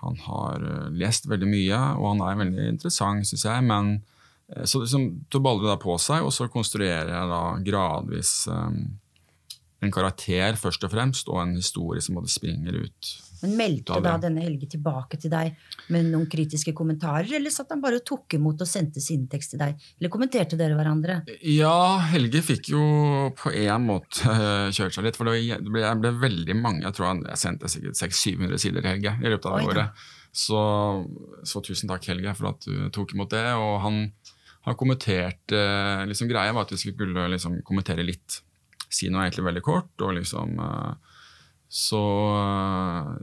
han 0.01 0.17
har 0.25 0.65
lest 0.91 1.29
veldig 1.31 1.47
mye, 1.47 1.79
og 1.95 2.09
han 2.11 2.25
er 2.27 2.41
veldig 2.41 2.65
interessant, 2.73 3.29
syns 3.29 3.47
jeg. 3.47 3.63
Men 3.71 4.01
så 4.65 4.81
liksom, 4.83 5.09
det 5.29 5.43
baller 5.43 5.67
det 5.67 5.75
da 5.75 5.79
på 5.81 5.97
seg, 6.01 6.25
og 6.25 6.33
så 6.33 6.49
konstruerer 6.51 7.11
jeg 7.13 7.31
da 7.31 7.43
gradvis 7.65 8.33
um, 8.49 8.81
en 9.79 9.93
karakter 9.93 10.57
først 10.59 10.83
og 10.83 10.91
fremst, 10.91 11.29
og 11.31 11.41
en 11.43 11.55
historie 11.55 12.01
som 12.03 12.17
både 12.19 12.31
springer 12.31 12.81
ut. 12.83 13.11
Men 13.39 13.53
Meldte 13.55 13.95
Da 13.95 14.01
da 14.03 14.15
denne 14.25 14.41
Helge 14.43 14.67
tilbake 14.73 15.15
til 15.21 15.31
deg 15.31 15.53
med 15.93 16.09
noen 16.11 16.27
kritiske 16.31 16.73
kommentarer, 16.75 17.29
eller 17.37 17.53
satt 17.53 17.71
han 17.71 17.83
bare 17.83 18.01
og 18.01 18.05
tok 18.07 18.35
imot 18.35 18.59
og 18.65 18.67
sendte 18.67 18.99
sin 19.03 19.27
tekst 19.31 19.53
til 19.53 19.61
deg? 19.61 19.79
Eller 19.99 20.11
kommenterte 20.11 20.59
dere 20.59 20.75
hverandre? 20.75 21.21
Ja, 21.47 21.99
Helge 22.11 22.41
fikk 22.43 22.71
jo 22.73 22.83
på 23.39 23.53
en 23.55 23.87
måte 23.87 24.33
eh, 24.33 24.73
kjørt 24.75 24.97
seg 24.97 25.07
litt. 25.07 25.19
For 25.19 25.29
det 25.29 25.37
ble, 25.37 25.59
det 25.63 25.71
ble, 25.71 25.85
jeg 25.85 26.01
ble 26.03 26.13
veldig 26.25 26.57
mange. 26.59 26.83
Jeg 26.87 26.97
tror 26.97 27.13
han, 27.13 27.23
jeg 27.29 27.43
sendte 27.45 27.71
sikkert 27.71 28.01
600-700 28.01 28.63
sider 28.65 28.83
til 28.83 28.91
Helge 28.91 29.15
i 29.15 29.31
løpet 29.31 29.47
av 29.47 29.55
det 29.55 29.69
året. 29.71 30.03
Så, 30.35 30.59
så 31.47 31.63
tusen 31.65 31.89
takk, 31.89 32.11
Helge, 32.11 32.35
for 32.37 32.51
at 32.51 32.67
du 32.67 32.91
tok 32.93 33.15
imot 33.15 33.31
det. 33.31 33.47
Og 33.55 33.79
han, 33.85 34.03
han 34.67 34.77
kommenterte 34.77 35.59
liksom 36.09 36.29
Greia 36.29 36.53
var 36.53 36.67
at 36.67 36.73
vi 36.73 36.81
skulle 36.81 37.27
liksom 37.31 37.61
kommentere 37.67 38.05
litt. 38.05 38.41
Si 38.89 39.07
noe 39.09 39.27
egentlig 39.27 39.47
veldig 39.47 39.65
kort. 39.65 39.93
og 40.01 40.17
liksom... 40.17 40.59
eh, 40.59 41.15
så, 41.69 42.01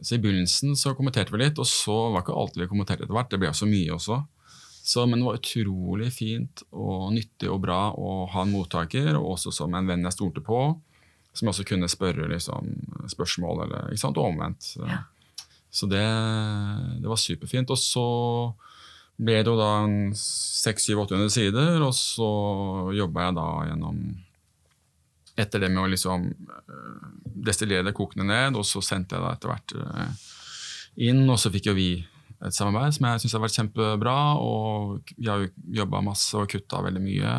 så 0.03 0.15
i 0.15 0.21
begynnelsen 0.23 0.77
så 0.79 0.93
kommenterte 0.95 1.35
vi 1.35 1.41
litt, 1.41 1.59
og 1.59 1.67
så 1.67 1.97
var 2.15 2.23
ikke 2.23 2.37
alltid 2.39 2.63
vi 2.63 2.69
kommenterte 2.71 3.03
etter 3.03 3.17
hvert. 3.17 3.31
Det 3.33 3.41
ble 3.43 3.51
så 3.51 3.67
mye 3.67 3.97
også. 3.97 4.21
Så, 4.87 5.03
men 5.11 5.19
det 5.19 5.27
var 5.27 5.41
utrolig 5.41 6.13
fint 6.15 6.63
og 6.71 7.09
nyttig 7.17 7.51
og 7.51 7.65
bra 7.65 7.81
å 7.99 8.29
ha 8.31 8.45
en 8.47 8.53
mottaker, 8.55 9.17
og 9.19 9.33
også 9.33 9.51
som 9.51 9.75
en 9.75 9.89
venn 9.91 10.07
jeg 10.07 10.15
stolte 10.15 10.45
på, 10.47 10.61
som 11.35 11.51
også 11.51 11.67
kunne 11.67 11.91
spørre 11.91 12.29
liksom, 12.31 12.71
spørsmål, 13.11 13.65
eller, 13.67 13.91
og 14.13 14.23
omvendt. 14.23 14.77
Ja. 14.79 15.01
Så 15.75 15.91
det, 15.91 16.07
det 17.03 17.11
var 17.11 17.19
superfint. 17.19 17.75
Og 17.75 17.83
så 17.83 18.07
ble 19.17 19.41
det 19.41 19.49
jo 19.49 19.57
da 19.59 19.71
600-800 20.13 21.33
sider, 21.33 21.81
og 21.85 21.95
så 21.97 22.31
jobba 22.97 23.29
jeg 23.29 23.37
da 23.39 23.49
gjennom 23.71 24.01
etter 25.37 25.61
det 25.61 25.71
med 25.73 25.85
å 25.85 25.89
liksom 25.93 26.29
eh, 26.33 27.07
destillere 27.47 27.85
det 27.87 27.97
kokende 27.97 28.29
ned, 28.29 28.57
og 28.57 28.65
så 28.69 28.83
sendte 28.85 29.17
jeg 29.17 29.25
da 29.25 29.33
etter 29.37 29.53
hvert 29.53 29.75
eh, 29.81 30.29
inn, 31.09 31.25
og 31.29 31.41
så 31.41 31.53
fikk 31.53 31.71
jo 31.71 31.77
vi 31.77 31.91
et 32.45 32.53
samarbeid 32.53 32.93
som 32.93 33.07
jeg 33.09 33.21
syns 33.23 33.35
har 33.37 33.43
vært 33.43 33.57
kjempebra, 33.57 34.17
og 34.45 35.13
vi 35.17 35.29
har 35.31 35.41
jo 35.41 35.49
jobba 35.79 36.03
masse 36.05 36.37
og 36.37 36.51
kutta 36.53 36.83
veldig 36.85 37.01
mye. 37.01 37.33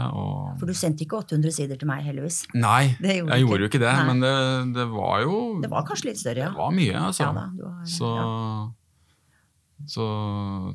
For 0.58 0.70
du 0.70 0.74
sendte 0.78 1.06
ikke 1.06 1.20
800 1.22 1.54
sider 1.54 1.78
til 1.78 1.90
meg, 1.90 2.02
heldigvis. 2.08 2.40
Nei, 2.58 2.96
gjorde 2.98 3.38
jeg 3.38 3.46
gjorde 3.46 3.62
jo 3.62 3.70
ikke 3.72 3.84
det, 3.84 3.94
Nei. 3.94 4.08
men 4.10 4.26
det, 4.26 4.34
det 4.80 4.88
var 4.90 5.22
jo 5.22 5.38
Det 5.62 5.70
var 5.74 5.86
kanskje 5.90 6.10
litt 6.12 6.22
større, 6.22 6.48
ja. 6.48 6.50
Det 6.50 6.64
var 6.64 6.76
mye, 6.80 6.98
altså. 7.12 7.28
Ja 7.28 7.32
da, 7.38 7.46
var, 7.62 7.78
så, 7.94 8.12
ja. 8.18 8.28
Så 9.86 10.06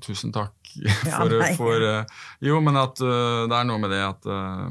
tusen 0.04 0.30
takk 0.32 0.54
for, 1.02 1.32
ja, 1.40 1.48
for 1.58 1.82
uh, 1.82 2.04
Jo, 2.44 2.60
men 2.62 2.76
at 2.78 3.00
uh, 3.02 3.48
det 3.50 3.56
er 3.58 3.66
noe 3.66 3.80
med 3.82 3.90
det 3.90 3.98
at 4.06 4.28
uh, 4.30 4.68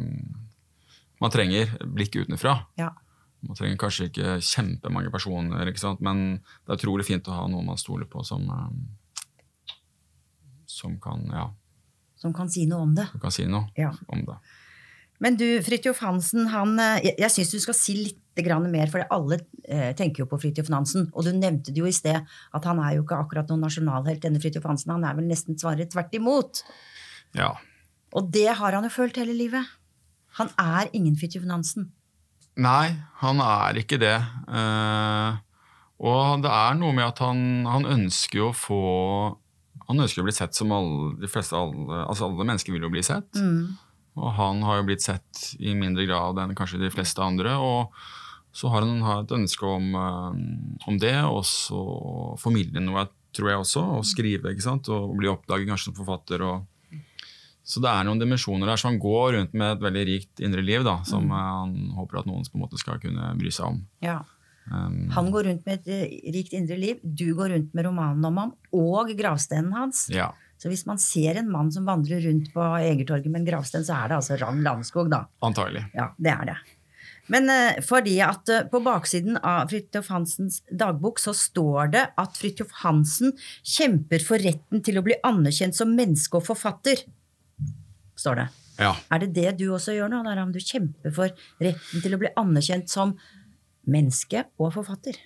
man 1.22 1.34
trenger 1.34 1.74
blikk 1.86 2.16
utenfra. 2.24 2.56
Ja. 2.80 2.94
Man 3.42 3.58
trenger 3.58 3.78
kanskje 3.82 4.08
ikke 4.08 4.38
kjempemange 4.46 5.12
personer, 5.14 5.68
ikke 5.70 5.82
sant? 5.82 6.02
men 6.06 6.40
det 6.40 6.72
er 6.76 6.80
utrolig 6.80 7.06
fint 7.10 7.28
å 7.28 7.36
ha 7.36 7.48
noen 7.50 7.68
man 7.74 7.78
stoler 7.82 8.06
på 8.10 8.24
som, 8.26 8.46
som 10.70 10.96
kan, 11.02 11.26
ja, 11.34 11.48
Som 12.22 12.34
kan 12.38 12.50
si 12.54 12.68
noe 12.70 12.86
om 12.86 12.96
det. 12.96 13.08
som 13.12 13.20
kan 13.24 13.34
si 13.34 13.46
noe 13.50 13.68
Ja. 13.76 13.92
om 14.08 14.24
det. 14.26 14.38
Men 15.22 15.38
du, 15.38 15.46
Fridtjof 15.62 16.02
Hansen, 16.02 16.48
han, 16.50 16.74
eh, 16.82 17.00
jeg, 17.06 17.16
jeg 17.22 17.34
syns 17.36 17.54
du 17.54 17.62
skal 17.62 17.78
si 17.78 17.96
litt 18.00 18.42
grann 18.42 18.66
mer, 18.74 18.90
for 18.90 19.06
alle 19.14 19.42
eh, 19.68 19.92
tenker 19.98 20.24
jo 20.24 20.30
på 20.32 20.40
Fridtjof 20.42 20.72
Nansen. 20.74 21.10
Og 21.14 21.28
du 21.28 21.32
nevnte 21.36 21.74
det 21.74 21.84
jo 21.84 21.90
i 21.90 21.94
sted, 21.96 22.26
at 22.26 22.70
han 22.70 22.82
er 22.82 22.96
jo 22.98 23.06
ikke 23.06 23.20
akkurat 23.22 23.52
noen 23.52 23.62
nasjonalhelt, 23.68 24.24
denne 24.24 24.42
Fridtjof 24.42 24.66
Hansen. 24.70 24.96
Han 24.96 25.06
er 25.06 25.18
vel 25.20 25.30
nesten 25.30 25.60
svaret 25.62 25.94
tvert 25.94 26.16
imot. 26.18 26.64
Ja. 27.38 27.54
Og 28.18 28.32
det 28.34 28.50
har 28.60 28.78
han 28.78 28.88
jo 28.88 28.94
følt 28.94 29.20
hele 29.22 29.36
livet. 29.38 29.70
Han 30.40 30.50
er 30.60 30.90
ingen 30.98 31.18
Fridtjof 31.20 31.46
Nansen. 31.46 31.92
Nei, 32.62 32.96
han 33.22 33.40
er 33.44 33.78
ikke 33.80 34.00
det. 34.02 34.18
Eh, 34.50 35.40
og 36.02 36.42
det 36.42 36.52
er 36.52 36.82
noe 36.82 36.98
med 36.98 37.06
at 37.06 37.22
han, 37.22 37.46
han 37.70 37.86
ønsker 37.86 38.42
jo 38.42 38.50
å 38.50 38.58
få 38.58 38.82
Han 39.92 40.02
ønsker 40.02 40.24
å 40.24 40.26
bli 40.26 40.34
sett 40.34 40.56
som 40.56 40.72
alle, 40.72 41.12
de 41.20 41.28
fleste 41.28 41.54
alle, 41.58 42.06
altså 42.08 42.30
alle 42.30 42.46
mennesker 42.48 42.72
vil 42.72 42.86
jo 42.86 42.92
bli 42.94 43.02
sett. 43.04 43.28
Mm. 43.36 43.76
Og 44.18 44.34
han 44.36 44.62
har 44.68 44.82
jo 44.82 44.88
blitt 44.90 45.02
sett 45.06 45.46
i 45.60 45.74
mindre 45.78 46.06
grad 46.06 46.38
enn 46.44 46.56
kanskje 46.58 46.80
de 46.82 46.90
fleste 46.92 47.22
andre. 47.24 47.54
Og 47.58 47.94
så 48.52 48.68
har 48.74 48.84
han 48.84 49.00
et 49.24 49.32
ønske 49.32 49.64
om, 49.64 49.96
eh, 49.96 50.88
om 50.88 50.98
det, 51.00 51.16
og 51.24 51.44
så 51.48 52.38
formidle 52.42 52.84
noe, 52.84 53.08
tror 53.32 53.48
jeg 53.50 53.62
også. 53.64 53.84
Og 54.00 54.04
skrive, 54.04 54.52
ikke 54.52 54.66
sant. 54.68 54.90
Og 54.92 55.16
bli 55.18 55.30
oppdaget 55.32 55.70
kanskje 55.70 55.92
som 55.92 56.00
forfatter. 56.06 56.42
og 56.44 56.68
så 57.64 57.80
det 57.80 57.88
er 57.94 58.04
noen 58.04 58.20
dimensjoner 58.20 58.66
der, 58.68 58.76
så 58.76 58.90
han 58.90 58.98
går 59.00 59.36
rundt 59.38 59.54
med 59.54 59.78
et 59.78 59.84
veldig 59.86 60.02
rikt 60.10 60.42
indre 60.44 60.64
liv 60.66 60.84
da, 60.84 60.98
som 61.06 61.24
Mm. 61.24 61.32
han 61.32 61.92
håper 61.96 62.20
at 62.20 62.26
noen 62.26 62.44
på 62.44 62.56
en 62.58 62.62
måte 62.66 62.78
skal 62.82 63.00
kunne 63.00 63.38
bry 63.38 63.50
seg 63.54 63.66
om. 63.68 63.86
Ja. 64.02 64.24
Um, 64.72 65.10
Han 65.12 65.32
går 65.32 65.44
rundt 65.46 65.66
med 65.66 65.80
et 65.80 65.88
eh, 65.88 66.32
rikt 66.34 66.54
indre 66.54 66.78
liv. 66.78 67.00
Du 67.04 67.34
går 67.36 67.50
rundt 67.54 67.74
med 67.74 67.86
romanen 67.86 68.26
om 68.26 68.38
ham 68.38 68.54
og 68.74 69.10
gravstenen 69.16 69.72
hans. 69.74 70.10
ja, 70.10 70.32
Så 70.62 70.70
hvis 70.70 70.84
man 70.86 71.00
ser 71.02 71.40
en 71.40 71.50
mann 71.50 71.72
som 71.74 71.88
vandrer 71.90 72.22
rundt 72.28 72.52
på 72.54 72.62
Egertorget 72.78 73.32
med 73.32 73.42
en 73.42 73.48
gravsten, 73.48 73.86
så 73.88 73.96
er 73.98 74.12
det 74.12 74.20
altså 74.20 74.38
Ravn 74.38 74.62
Landskog, 74.66 75.10
da. 75.10 75.24
antagelig. 75.42 75.88
Ja, 75.98 76.12
det 76.22 76.36
er 76.36 76.52
det. 76.52 76.58
Men 77.34 77.50
eh, 77.50 77.80
fordi 77.86 78.18
at 78.22 78.50
eh, 78.52 78.68
på 78.70 78.82
baksiden 78.86 79.40
av 79.40 79.72
Fridtjof 79.72 80.12
Hansens 80.14 80.60
dagbok 80.68 81.22
så 81.22 81.34
står 81.38 81.94
det 81.96 82.04
at 82.22 82.38
Fridtjof 82.38 82.76
Hansen 82.84 83.34
kjemper 83.64 84.22
for 84.26 84.42
retten 84.44 84.84
til 84.86 85.00
å 85.00 85.06
bli 85.06 85.18
anerkjent 85.26 85.78
som 85.78 85.96
menneske 85.98 86.38
og 86.38 86.46
forfatter. 86.52 87.02
Står 88.20 88.44
det. 88.44 88.48
Ja. 88.82 88.94
Er 89.14 89.24
det 89.24 89.32
det 89.38 89.56
du 89.62 89.68
også 89.74 89.96
gjør 89.96 90.12
nå? 90.14 90.22
Aram? 90.30 90.54
Du 90.54 90.62
kjemper 90.62 91.14
for 91.16 91.34
retten 91.62 92.06
til 92.06 92.14
å 92.14 92.22
bli 92.22 92.34
anerkjent 92.38 92.92
som 92.92 93.16
menneske 93.90 94.46
og 94.62 94.76
forfatter? 94.78 95.18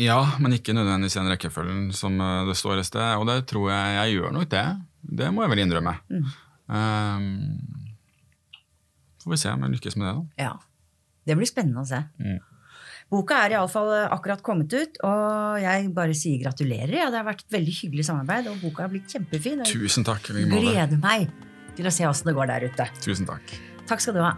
Ja, 0.00 0.20
men 0.40 0.54
ikke 0.56 0.74
nødvendigvis 0.76 1.16
i 1.16 1.20
den 1.20 1.32
rekkefølgen 1.34 1.80
som 1.96 2.16
eh, 2.22 2.44
det 2.48 2.56
står 2.58 2.80
i 2.80 2.86
sted. 2.86 3.18
Og 3.20 3.26
det 3.28 3.42
tror 3.50 3.68
jeg 3.72 3.96
jeg 3.98 4.16
gjør 4.18 4.36
nok 4.36 4.48
det. 4.52 4.66
Det 5.20 5.28
må 5.34 5.44
jeg 5.44 5.52
vel 5.52 5.62
innrømme. 5.64 5.96
Um, 6.70 7.26
får 9.24 9.34
vi 9.34 9.40
se 9.42 9.52
om 9.52 9.66
jeg 9.66 9.74
lykkes 9.76 9.98
med 9.98 10.06
det, 10.08 10.14
da. 10.14 10.46
Ja. 10.46 10.54
Det 11.28 11.36
blir 11.36 11.48
spennende 11.48 11.84
å 11.84 11.88
se. 11.88 12.00
Mm. 12.20 12.38
Boka 13.10 13.40
er 13.42 13.56
iallfall 13.56 13.90
akkurat 14.06 14.42
kommet 14.46 14.70
ut, 14.70 15.00
og 15.02 15.56
jeg 15.60 15.88
bare 15.96 16.14
sier 16.14 16.44
gratulerer. 16.44 16.94
Ja, 16.94 17.08
det 17.10 17.18
har 17.18 17.26
vært 17.26 17.42
et 17.42 17.56
veldig 17.56 17.74
hyggelig 17.80 18.06
samarbeid, 18.06 18.52
og 18.52 18.60
boka 18.62 18.86
har 18.86 18.92
blitt 18.92 19.10
kjempefin. 19.10 19.64
Tusen 19.66 20.06
takk. 20.06 20.30
Jeg 20.30 20.46
gleder 20.52 21.00
meg 21.02 21.26
til 21.76 21.90
å 21.90 21.94
se 21.94 22.06
åssen 22.06 22.30
det 22.30 22.38
går 22.38 22.52
der 22.54 22.70
ute. 22.70 22.86
Tusen 23.02 23.26
takk. 23.28 23.58
Takk 23.90 24.04
skal 24.04 24.16
du 24.16 24.22
ha. 24.22 24.36